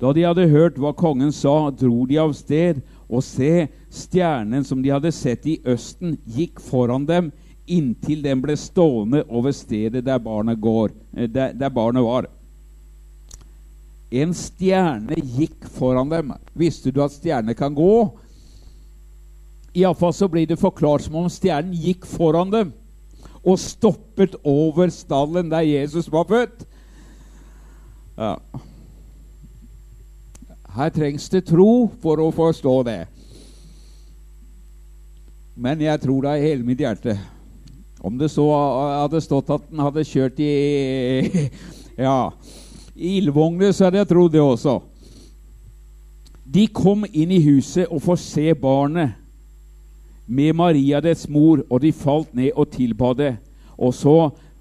Da 0.00 0.12
de 0.12 0.24
hadde 0.24 0.48
hørt 0.48 0.80
hva 0.80 0.94
kongen 0.96 1.30
sa, 1.30 1.70
dro 1.70 2.06
de 2.06 2.16
av 2.18 2.32
sted, 2.32 2.80
og 3.06 3.22
se, 3.22 3.68
stjernen 3.90 4.64
som 4.64 4.80
de 4.82 4.90
hadde 4.90 5.12
sett 5.12 5.44
i 5.46 5.60
østen, 5.68 6.16
gikk 6.24 6.58
foran 6.58 7.04
dem 7.06 7.30
inntil 7.66 8.22
den 8.24 8.42
ble 8.42 8.56
stående 8.58 9.22
over 9.28 9.54
stedet 9.54 10.04
der 10.04 10.18
barnet, 10.22 10.60
går, 10.60 10.90
eh, 11.16 11.28
der, 11.28 11.52
der 11.52 11.70
barnet 11.70 12.04
var. 12.04 12.28
En 14.12 14.34
stjerne 14.36 15.16
gikk 15.16 15.68
foran 15.72 16.10
dem. 16.12 16.34
Visste 16.52 16.92
du 16.92 17.00
at 17.02 17.14
stjerner 17.14 17.56
kan 17.56 17.74
gå? 17.74 18.10
Iallfall 19.72 20.12
så 20.12 20.28
blir 20.28 20.46
det 20.46 20.60
forklart 20.60 21.06
som 21.06 21.16
om 21.16 21.30
stjernen 21.32 21.72
gikk 21.72 22.04
foran 22.06 22.52
dem 22.52 22.74
og 23.42 23.58
stoppet 23.58 24.36
over 24.46 24.90
stallen 24.94 25.50
der 25.50 25.64
Jesus 25.66 26.12
var 26.12 26.28
født. 26.28 26.66
Ja. 28.16 28.36
Her 30.76 30.92
trengs 30.94 31.28
det 31.28 31.46
tro 31.48 31.90
for 32.02 32.22
å 32.22 32.30
forstå 32.32 32.76
det. 32.86 33.00
Men 35.56 35.82
jeg 35.82 36.00
tror 36.00 36.22
det 36.22 36.36
av 36.36 36.44
hele 36.44 36.64
mitt 36.64 36.80
hjerte. 36.80 37.16
Om 38.02 38.18
det 38.18 38.32
så 38.32 38.44
hadde 38.50 39.20
stått 39.22 39.50
at 39.54 39.68
den 39.70 39.82
hadde 39.82 40.02
kjørt 40.02 40.40
i 40.42 40.52
ja, 42.06 42.32
ildvogner, 42.98 43.70
så 43.70 43.86
hadde 43.86 44.00
jeg 44.00 44.10
trodd 44.10 44.34
det 44.34 44.42
også. 44.42 44.80
De 46.52 46.66
kom 46.66 47.06
inn 47.06 47.30
i 47.30 47.40
huset 47.44 47.86
og 47.86 48.02
får 48.02 48.18
se 48.20 48.48
barnet 48.58 49.14
med 50.26 50.56
Maria 50.58 50.98
dets 51.04 51.28
mor, 51.30 51.62
og 51.70 51.80
de 51.84 51.94
falt 51.94 52.34
ned 52.34 52.50
og 52.58 52.72
tilba 52.74 53.12
det. 53.14 53.32
Og 53.78 53.94
så 53.94 54.16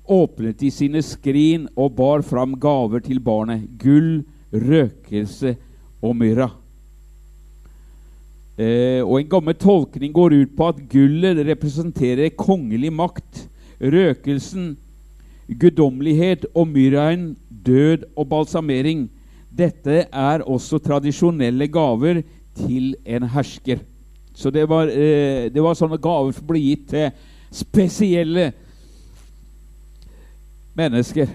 åpnet 0.05 0.61
de 0.61 0.69
sine 0.73 1.01
skrin 1.05 1.65
og 1.75 1.95
bar 1.97 2.21
fram 2.25 2.53
gaver 2.61 3.01
til 3.01 3.19
barnet. 3.23 3.65
Gull, 3.81 4.21
røkelse 4.53 5.55
og 6.01 6.15
myrra. 6.17 6.51
Eh, 8.61 9.01
og 9.01 9.21
En 9.21 9.29
gammel 9.29 9.55
tolkning 9.57 10.13
går 10.13 10.35
ut 10.43 10.55
på 10.57 10.67
at 10.69 10.81
gullet 10.91 11.39
representerer 11.47 12.33
kongelig 12.37 12.91
makt. 12.93 13.47
Røkelsen, 13.81 14.75
guddommelighet 15.49 16.45
og 16.53 16.67
myrraen, 16.69 17.31
død 17.49 18.05
og 18.15 18.27
balsamering. 18.29 19.07
Dette 19.49 20.05
er 20.05 20.45
også 20.45 20.77
tradisjonelle 20.79 21.67
gaver 21.67 22.21
til 22.55 22.93
en 23.05 23.23
hersker. 23.23 23.81
Så 24.33 24.51
det 24.53 24.69
var, 24.69 24.87
eh, 24.87 25.49
det 25.49 25.63
var 25.63 25.73
sånne 25.73 25.97
gaver 25.97 26.31
som 26.31 26.47
ble 26.47 26.59
gitt 26.59 26.89
til 26.89 27.09
spesielle 27.51 28.51
mennesker. 30.77 31.33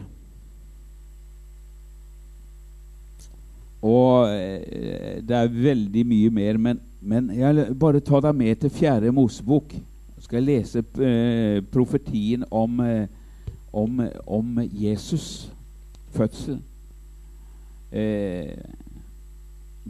Og 3.83 4.31
eh, 4.31 5.21
det 5.23 5.37
er 5.37 5.53
veldig 5.53 6.07
mye 6.07 6.31
mer, 6.31 6.59
men, 6.59 6.81
men 7.07 7.31
jeg 7.31 7.55
vil 7.55 7.75
bare 7.79 8.01
ta 8.03 8.19
deg 8.19 8.35
med 8.35 8.57
til 8.59 8.71
fjerde 8.71 9.13
Mosebok. 9.15 9.75
skal 10.19 10.41
jeg 10.41 10.47
lese 10.47 10.83
eh, 10.99 11.63
profetien 11.71 12.45
om, 12.51 12.81
eh, 12.81 13.07
om, 13.73 14.01
om, 14.27 14.59
Jesus' 14.59 15.53
fødsel. 16.11 16.59
Eh, 17.93 18.59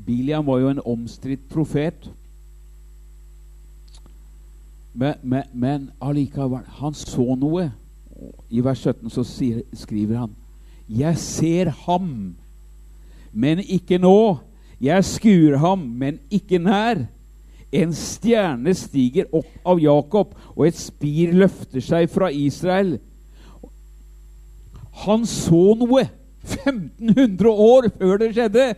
Biliam 0.06 0.46
var 0.46 0.58
jo 0.58 0.68
en 0.68 0.80
omstridt 0.84 1.48
profet. 1.48 2.10
Men, 4.92 5.14
men, 5.22 5.42
men 5.52 5.90
allikevel 6.00 6.68
Han 6.80 6.94
så 6.94 7.34
noe. 7.34 7.70
I 8.50 8.60
vers 8.60 8.84
17 8.84 9.10
så 9.10 9.24
sier, 9.24 9.62
skriver 9.72 10.18
han 10.18 10.36
Jeg 10.88 11.16
ser 11.18 11.70
ham, 11.86 12.36
men 13.32 13.58
ikke 13.58 13.98
nå. 13.98 14.36
Jeg 14.80 15.04
skuer 15.04 15.56
ham, 15.58 15.78
men 15.78 16.18
ikke 16.30 16.58
nær. 16.58 17.06
En 17.72 17.92
stjerne 17.96 18.74
stiger 18.76 19.26
opp 19.34 19.48
av 19.66 19.80
Jakob, 19.82 20.34
og 20.54 20.66
et 20.68 20.78
spir 20.78 21.32
løfter 21.36 21.82
seg 21.84 22.10
fra 22.12 22.30
Israel. 22.30 22.96
Han 25.06 25.26
så 25.28 25.62
noe 25.80 26.06
1500 26.46 27.50
år 27.50 27.88
før 27.98 28.20
det 28.22 28.30
skjedde. 28.36 28.68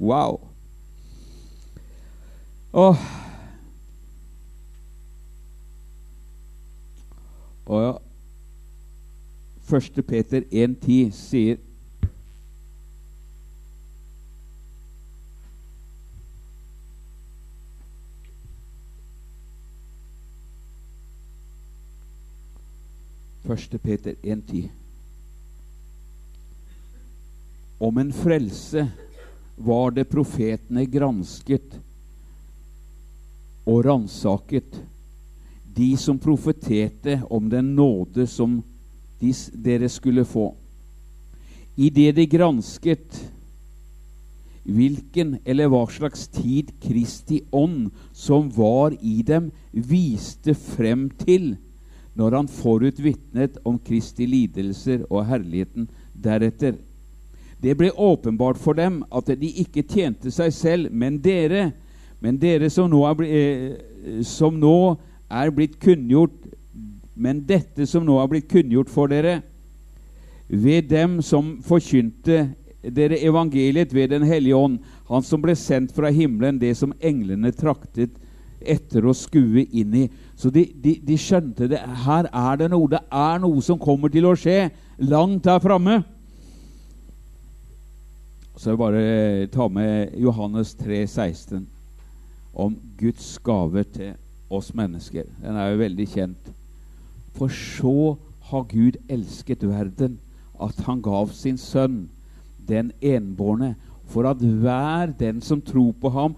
Wow. 0.00 0.38
Åh. 2.72 3.08
Og 7.70 7.82
ja, 7.84 7.92
1. 9.76 10.00
Peter 10.06 10.46
1,10 10.50 11.10
sier 11.14 11.60
Første 23.50 23.78
Peter 23.82 24.14
1,10. 24.22 24.68
Om 27.82 27.96
en 27.98 28.12
frelse 28.14 28.84
var 29.56 29.90
det 29.96 30.04
profetene 30.06 30.84
gransket 30.86 31.72
og 33.66 33.80
ransaket, 33.88 34.76
de 35.66 35.88
som 35.98 36.20
profeterte 36.22 37.16
om 37.26 37.48
den 37.50 37.72
nåde 37.74 38.28
som 38.30 38.60
de, 39.18 39.32
dere 39.66 39.88
skulle 39.90 40.22
få. 40.22 40.52
I 41.74 41.88
det 41.90 42.12
de 42.20 42.28
gransket 42.30 43.18
hvilken 44.62 45.40
eller 45.42 45.72
hva 45.74 45.82
slags 45.90 46.28
tid 46.38 46.70
Kristi 46.84 47.40
ånd 47.50 47.90
som 48.14 48.46
var 48.54 48.94
i 49.02 49.24
dem, 49.26 49.50
viste 49.74 50.54
frem 50.54 51.08
til 51.24 51.56
når 52.18 52.36
han 52.36 52.48
forut 52.50 52.98
vitnet 53.02 53.58
om 53.64 53.78
Kristi 53.78 54.26
lidelser 54.26 55.04
og 55.08 55.26
herligheten 55.28 55.88
deretter. 56.14 56.74
Det 57.60 57.76
ble 57.76 57.90
åpenbart 57.92 58.58
for 58.58 58.78
dem 58.78 59.02
at 59.12 59.30
de 59.40 59.52
ikke 59.62 59.84
tjente 59.84 60.32
seg 60.32 60.52
selv, 60.54 60.92
men 60.92 61.20
dere. 61.22 61.70
Men 62.20 62.38
dere 62.40 62.70
som 62.72 62.90
nå 62.90 63.04
er, 63.08 63.22
eh, 63.24 64.22
som 64.26 64.56
nå 64.60 64.98
er 65.30 65.52
blitt 65.54 65.78
kunngjort 65.80 66.36
Men 67.20 67.42
dette 67.44 67.84
som 67.86 68.04
nå 68.06 68.14
er 68.16 68.28
blitt 68.30 68.46
kunngjort 68.48 68.88
for 68.88 69.10
dere 69.10 69.42
ved 70.48 70.88
dem 70.88 71.18
som 71.22 71.58
forkynte 71.62 72.54
dere 72.82 73.18
evangeliet 73.20 73.92
ved 73.94 74.10
Den 74.10 74.22
hellige 74.22 74.56
ånd, 74.56 74.78
han 75.08 75.22
som 75.22 75.42
ble 75.42 75.54
sendt 75.54 75.92
fra 75.92 76.10
himmelen, 76.10 76.58
det 76.58 76.74
som 76.78 76.94
englene 77.00 77.52
traktet 77.52 78.14
etter 78.60 79.06
å 79.06 79.16
skue 79.16 79.64
inn 79.70 79.94
i. 80.02 80.06
Så 80.36 80.52
de, 80.52 80.66
de, 80.82 80.96
de 81.04 81.18
skjønte 81.20 81.68
det. 81.70 81.80
Her 82.04 82.28
er 82.28 82.60
det 82.60 82.70
noe. 82.72 82.88
Det 82.90 83.02
er 83.08 83.42
noe 83.42 83.64
som 83.64 83.80
kommer 83.80 84.12
til 84.12 84.28
å 84.28 84.36
skje 84.38 84.70
langt 85.10 85.44
der 85.46 85.60
framme. 85.64 86.00
Så 88.60 88.74
jeg 88.74 88.80
bare 88.80 89.46
ta 89.52 89.68
med 89.72 90.16
Johannes 90.20 90.74
3, 90.76 91.06
16 91.08 91.62
om 92.52 92.74
Guds 92.98 93.38
gave 93.44 93.84
til 93.94 94.16
oss 94.52 94.74
mennesker. 94.76 95.24
Den 95.40 95.56
er 95.56 95.70
jo 95.70 95.80
veldig 95.80 96.06
kjent. 96.12 96.50
For 97.38 97.48
så 97.48 98.18
har 98.50 98.66
Gud 98.68 98.98
elsket 99.08 99.62
verden, 99.64 100.18
at 100.60 100.82
han 100.84 101.00
gav 101.00 101.30
sin 101.32 101.56
sønn, 101.56 102.10
den 102.68 102.92
enbårne, 103.00 103.74
for 104.10 104.26
at 104.28 104.42
hver 104.42 105.14
den 105.16 105.40
som 105.40 105.62
tror 105.62 105.94
på 106.00 106.10
ham, 106.10 106.34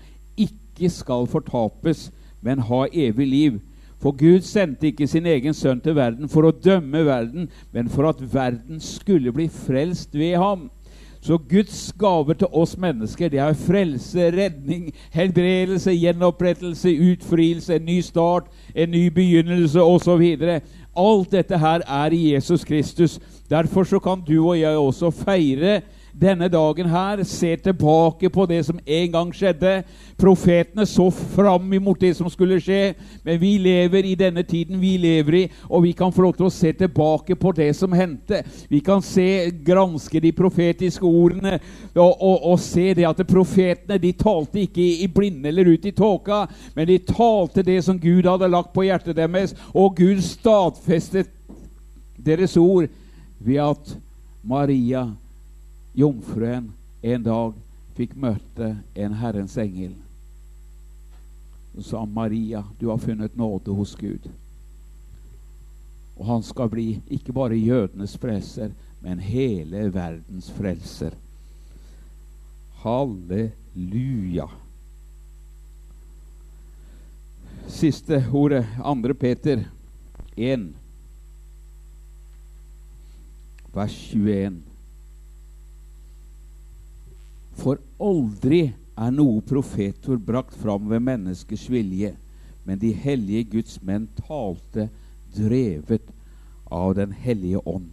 ikke 0.82 0.90
skal 0.90 1.26
fortapes, 1.30 2.10
men 2.42 2.58
ha 2.58 2.86
evig 2.92 3.26
liv. 3.26 3.60
For 4.02 4.10
Gud 4.18 4.42
sendte 4.42 4.88
ikke 4.90 5.06
sin 5.06 5.26
egen 5.30 5.54
sønn 5.54 5.80
til 5.80 5.94
verden 5.94 6.28
for 6.28 6.48
å 6.48 6.54
dømme 6.54 7.04
verden, 7.06 7.46
men 7.70 7.90
for 7.90 8.08
at 8.10 8.22
verden 8.34 8.80
skulle 8.82 9.30
bli 9.32 9.46
frelst 9.46 10.16
ved 10.18 10.34
ham. 10.42 10.70
Så 11.22 11.36
Guds 11.38 11.92
gaver 11.94 12.34
til 12.34 12.50
oss 12.50 12.74
mennesker 12.74 13.30
det 13.30 13.38
er 13.38 13.54
frelse, 13.54 14.24
redning, 14.34 14.88
helbredelse, 15.14 15.94
gjenopprettelse, 15.94 16.96
utfrielse, 17.12 17.76
en 17.78 17.86
ny 17.86 18.00
start, 18.02 18.48
en 18.74 18.90
ny 18.90 19.04
begynnelse 19.14 19.78
osv. 19.78 20.24
Alt 20.98 21.30
dette 21.30 21.62
her 21.62 21.86
er 21.86 22.16
i 22.16 22.32
Jesus 22.32 22.66
Kristus. 22.66 23.20
Derfor 23.46 23.86
så 23.86 24.02
kan 24.02 24.24
du 24.26 24.40
og 24.40 24.58
jeg 24.58 24.76
også 24.76 25.12
feire 25.14 25.78
denne 26.12 26.48
dagen 26.52 26.88
her 26.92 27.22
ser 27.24 27.56
tilbake 27.56 28.28
på 28.30 28.44
det 28.46 28.60
som 28.66 28.78
en 28.84 29.12
gang 29.12 29.30
skjedde. 29.34 29.82
Profetene 30.20 30.84
så 30.86 31.08
fram 31.10 31.72
imot 31.72 32.00
det 32.00 32.12
som 32.18 32.28
skulle 32.30 32.60
skje, 32.62 32.92
men 33.24 33.40
vi 33.40 33.54
lever 33.58 34.06
i 34.06 34.14
denne 34.18 34.44
tiden 34.46 34.80
vi 34.80 34.96
lever 35.00 35.38
i, 35.38 35.42
og 35.68 35.82
vi 35.86 35.92
kan 35.96 36.12
få 36.12 36.26
lov 36.26 36.36
til 36.36 36.46
å 36.46 36.52
se 36.52 36.72
tilbake 36.76 37.36
på 37.40 37.54
det 37.56 37.70
som 37.76 37.96
hendte. 37.96 38.42
Vi 38.68 38.82
kan 38.84 39.02
se, 39.02 39.50
granske 39.64 40.20
de 40.20 40.32
profetiske 40.36 41.06
ordene 41.06 41.56
og, 41.94 42.12
og, 42.12 42.36
og 42.52 42.60
se 42.60 42.92
det 42.98 43.08
at 43.08 43.24
profetene 43.28 43.98
de 44.02 44.12
talte 44.18 44.62
ikke 44.66 44.84
i, 45.02 45.08
blinde 45.12 45.48
eller 45.48 45.72
ut 45.72 45.88
i 45.88 45.94
tåka, 45.96 46.44
men 46.76 46.88
de 46.88 47.00
talte 47.08 47.64
det 47.66 47.80
som 47.86 47.98
Gud 48.00 48.28
hadde 48.28 48.52
lagt 48.52 48.72
på 48.76 48.84
hjertet 48.86 49.16
deres, 49.16 49.56
og 49.72 49.96
Gud 49.96 50.20
stadfestet 50.24 51.32
deres 52.22 52.56
ord 52.60 52.86
ved 53.42 53.58
at 53.64 53.96
Maria 54.42 55.08
jomfruen 55.92 56.72
en 57.02 57.22
dag 57.26 57.58
fikk 57.96 58.14
møte 58.16 58.74
en 58.94 59.18
Herrens 59.20 59.56
engel. 59.60 59.94
Så 61.74 61.82
sa 61.88 62.04
Maria, 62.04 62.64
du 62.78 62.88
har 62.88 63.00
funnet 63.00 63.36
nåde 63.36 63.72
hos 63.76 63.94
Gud. 63.96 64.28
Og 66.16 66.26
han 66.28 66.42
skal 66.44 66.68
bli 66.72 66.86
ikke 67.12 67.32
bare 67.32 67.56
jødenes 67.56 68.16
frelser, 68.20 68.72
men 69.00 69.22
hele 69.24 69.88
verdens 69.92 70.50
frelser. 70.52 71.16
Halleluja. 72.82 74.48
Siste 77.72 78.20
ordet, 78.32 78.66
2. 78.76 79.14
Peter 79.20 79.64
1, 80.36 80.68
vers 83.72 83.96
21. 84.12 84.71
For 87.58 87.80
aldri 88.02 88.72
er 88.96 89.14
noe 89.14 89.42
profetord 89.44 90.22
brakt 90.24 90.56
fram 90.58 90.88
ved 90.90 91.04
menneskers 91.04 91.68
vilje, 91.72 92.14
men 92.64 92.78
de 92.78 92.92
hellige 92.94 93.48
Guds 93.56 93.78
menn 93.82 94.08
talte 94.26 94.88
drevet 95.34 96.08
av 96.72 96.94
Den 96.96 97.12
hellige 97.12 97.60
ånd. 97.68 97.90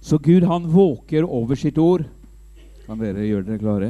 Så 0.00 0.18
Gud, 0.18 0.44
han 0.44 0.68
våker 0.68 1.24
over 1.24 1.56
sitt 1.56 1.78
ord. 1.78 2.04
Kan 2.86 3.00
dere 3.00 3.24
gjøre 3.24 3.46
dere 3.46 3.60
klare? 3.62 3.88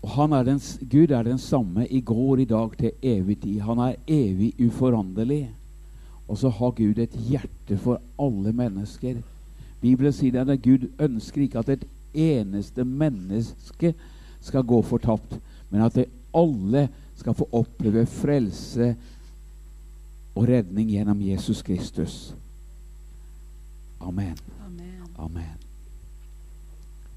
Og 0.00 0.32
er 0.32 0.44
den, 0.44 0.60
Gud 0.88 1.10
er 1.12 1.24
den 1.24 1.38
samme 1.38 1.86
i 1.86 2.00
går, 2.00 2.40
i 2.40 2.44
dag, 2.48 2.76
til 2.78 2.92
evig 3.02 3.40
tid. 3.42 3.60
Han 3.60 3.78
er 3.84 3.98
evig 4.08 4.54
uforanderlig. 4.58 5.50
Og 6.28 6.38
så 6.38 6.48
har 6.48 6.72
Gud 6.76 6.98
et 6.98 7.16
hjerte 7.28 7.76
for 7.76 8.00
alle 8.18 8.52
mennesker. 8.52 9.20
Bibelen 9.80 10.12
sier 10.12 10.40
at 10.42 10.62
Gud 10.62 10.88
ønsker 11.00 11.42
ikke 11.42 11.62
at 11.62 11.68
et 11.68 11.84
eneste 12.14 12.84
menneske 12.84 13.94
skal 14.40 14.66
gå 14.66 14.82
fortapt, 14.82 15.38
men 15.70 15.82
at 15.82 15.98
alle 16.34 16.88
skal 17.16 17.36
få 17.36 17.48
oppleve 17.52 18.06
frelse 18.06 18.94
og 20.34 20.48
redning 20.48 20.90
gjennom 20.90 21.20
Jesus 21.22 21.62
Kristus. 21.62 22.34
Amen. 24.00 24.36
Amen. 24.66 25.08
Amen. 25.18 25.56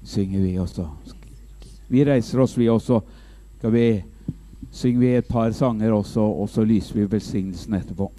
Synger 0.04 0.40
vi 0.40 0.58
også. 0.58 0.88
Vi 1.88 2.04
reiser 2.04 2.40
oss, 2.40 2.58
vi 2.58 2.68
også. 2.68 3.00
Skal 3.58 3.72
vi 3.72 3.86
synger 4.74 5.00
vi 5.00 5.14
et 5.16 5.28
par 5.30 5.50
sanger 5.50 5.92
også, 5.92 6.20
og 6.20 6.48
så 6.48 6.64
lyser 6.64 6.94
vi 6.94 7.10
velsignelsen 7.10 7.74
etterpå. 7.74 8.10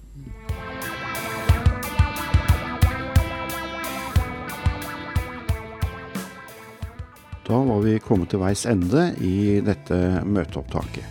Da 7.46 7.58
var 7.62 7.78
vi 7.84 7.98
kommet 8.02 8.32
til 8.32 8.40
veis 8.42 8.64
ende 8.66 9.12
i 9.22 9.60
dette 9.62 9.96
møteopptaket. 10.26 11.04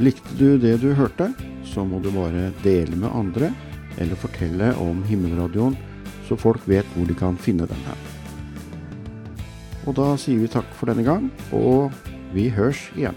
Likte 0.00 0.32
du 0.38 0.56
det 0.60 0.78
du 0.80 0.94
hørte, 0.96 1.28
så 1.68 1.84
må 1.84 2.00
du 2.00 2.08
bare 2.14 2.50
dele 2.62 2.96
med 2.96 3.12
andre, 3.12 3.50
eller 4.00 4.16
fortelle 4.16 4.70
om 4.80 5.02
Himmelradioen, 5.04 5.76
så 6.24 6.40
folk 6.40 6.64
vet 6.64 6.88
hvor 6.94 7.04
de 7.08 7.16
kan 7.16 7.36
finne 7.36 7.68
den 7.68 7.84
her. 7.84 8.00
Og 9.84 9.98
da 10.00 10.14
sier 10.20 10.40
vi 10.40 10.48
takk 10.50 10.72
for 10.76 10.88
denne 10.88 11.04
gang, 11.04 11.28
og 11.52 11.92
vi 12.32 12.48
hørs 12.56 12.88
igjen. 12.96 13.16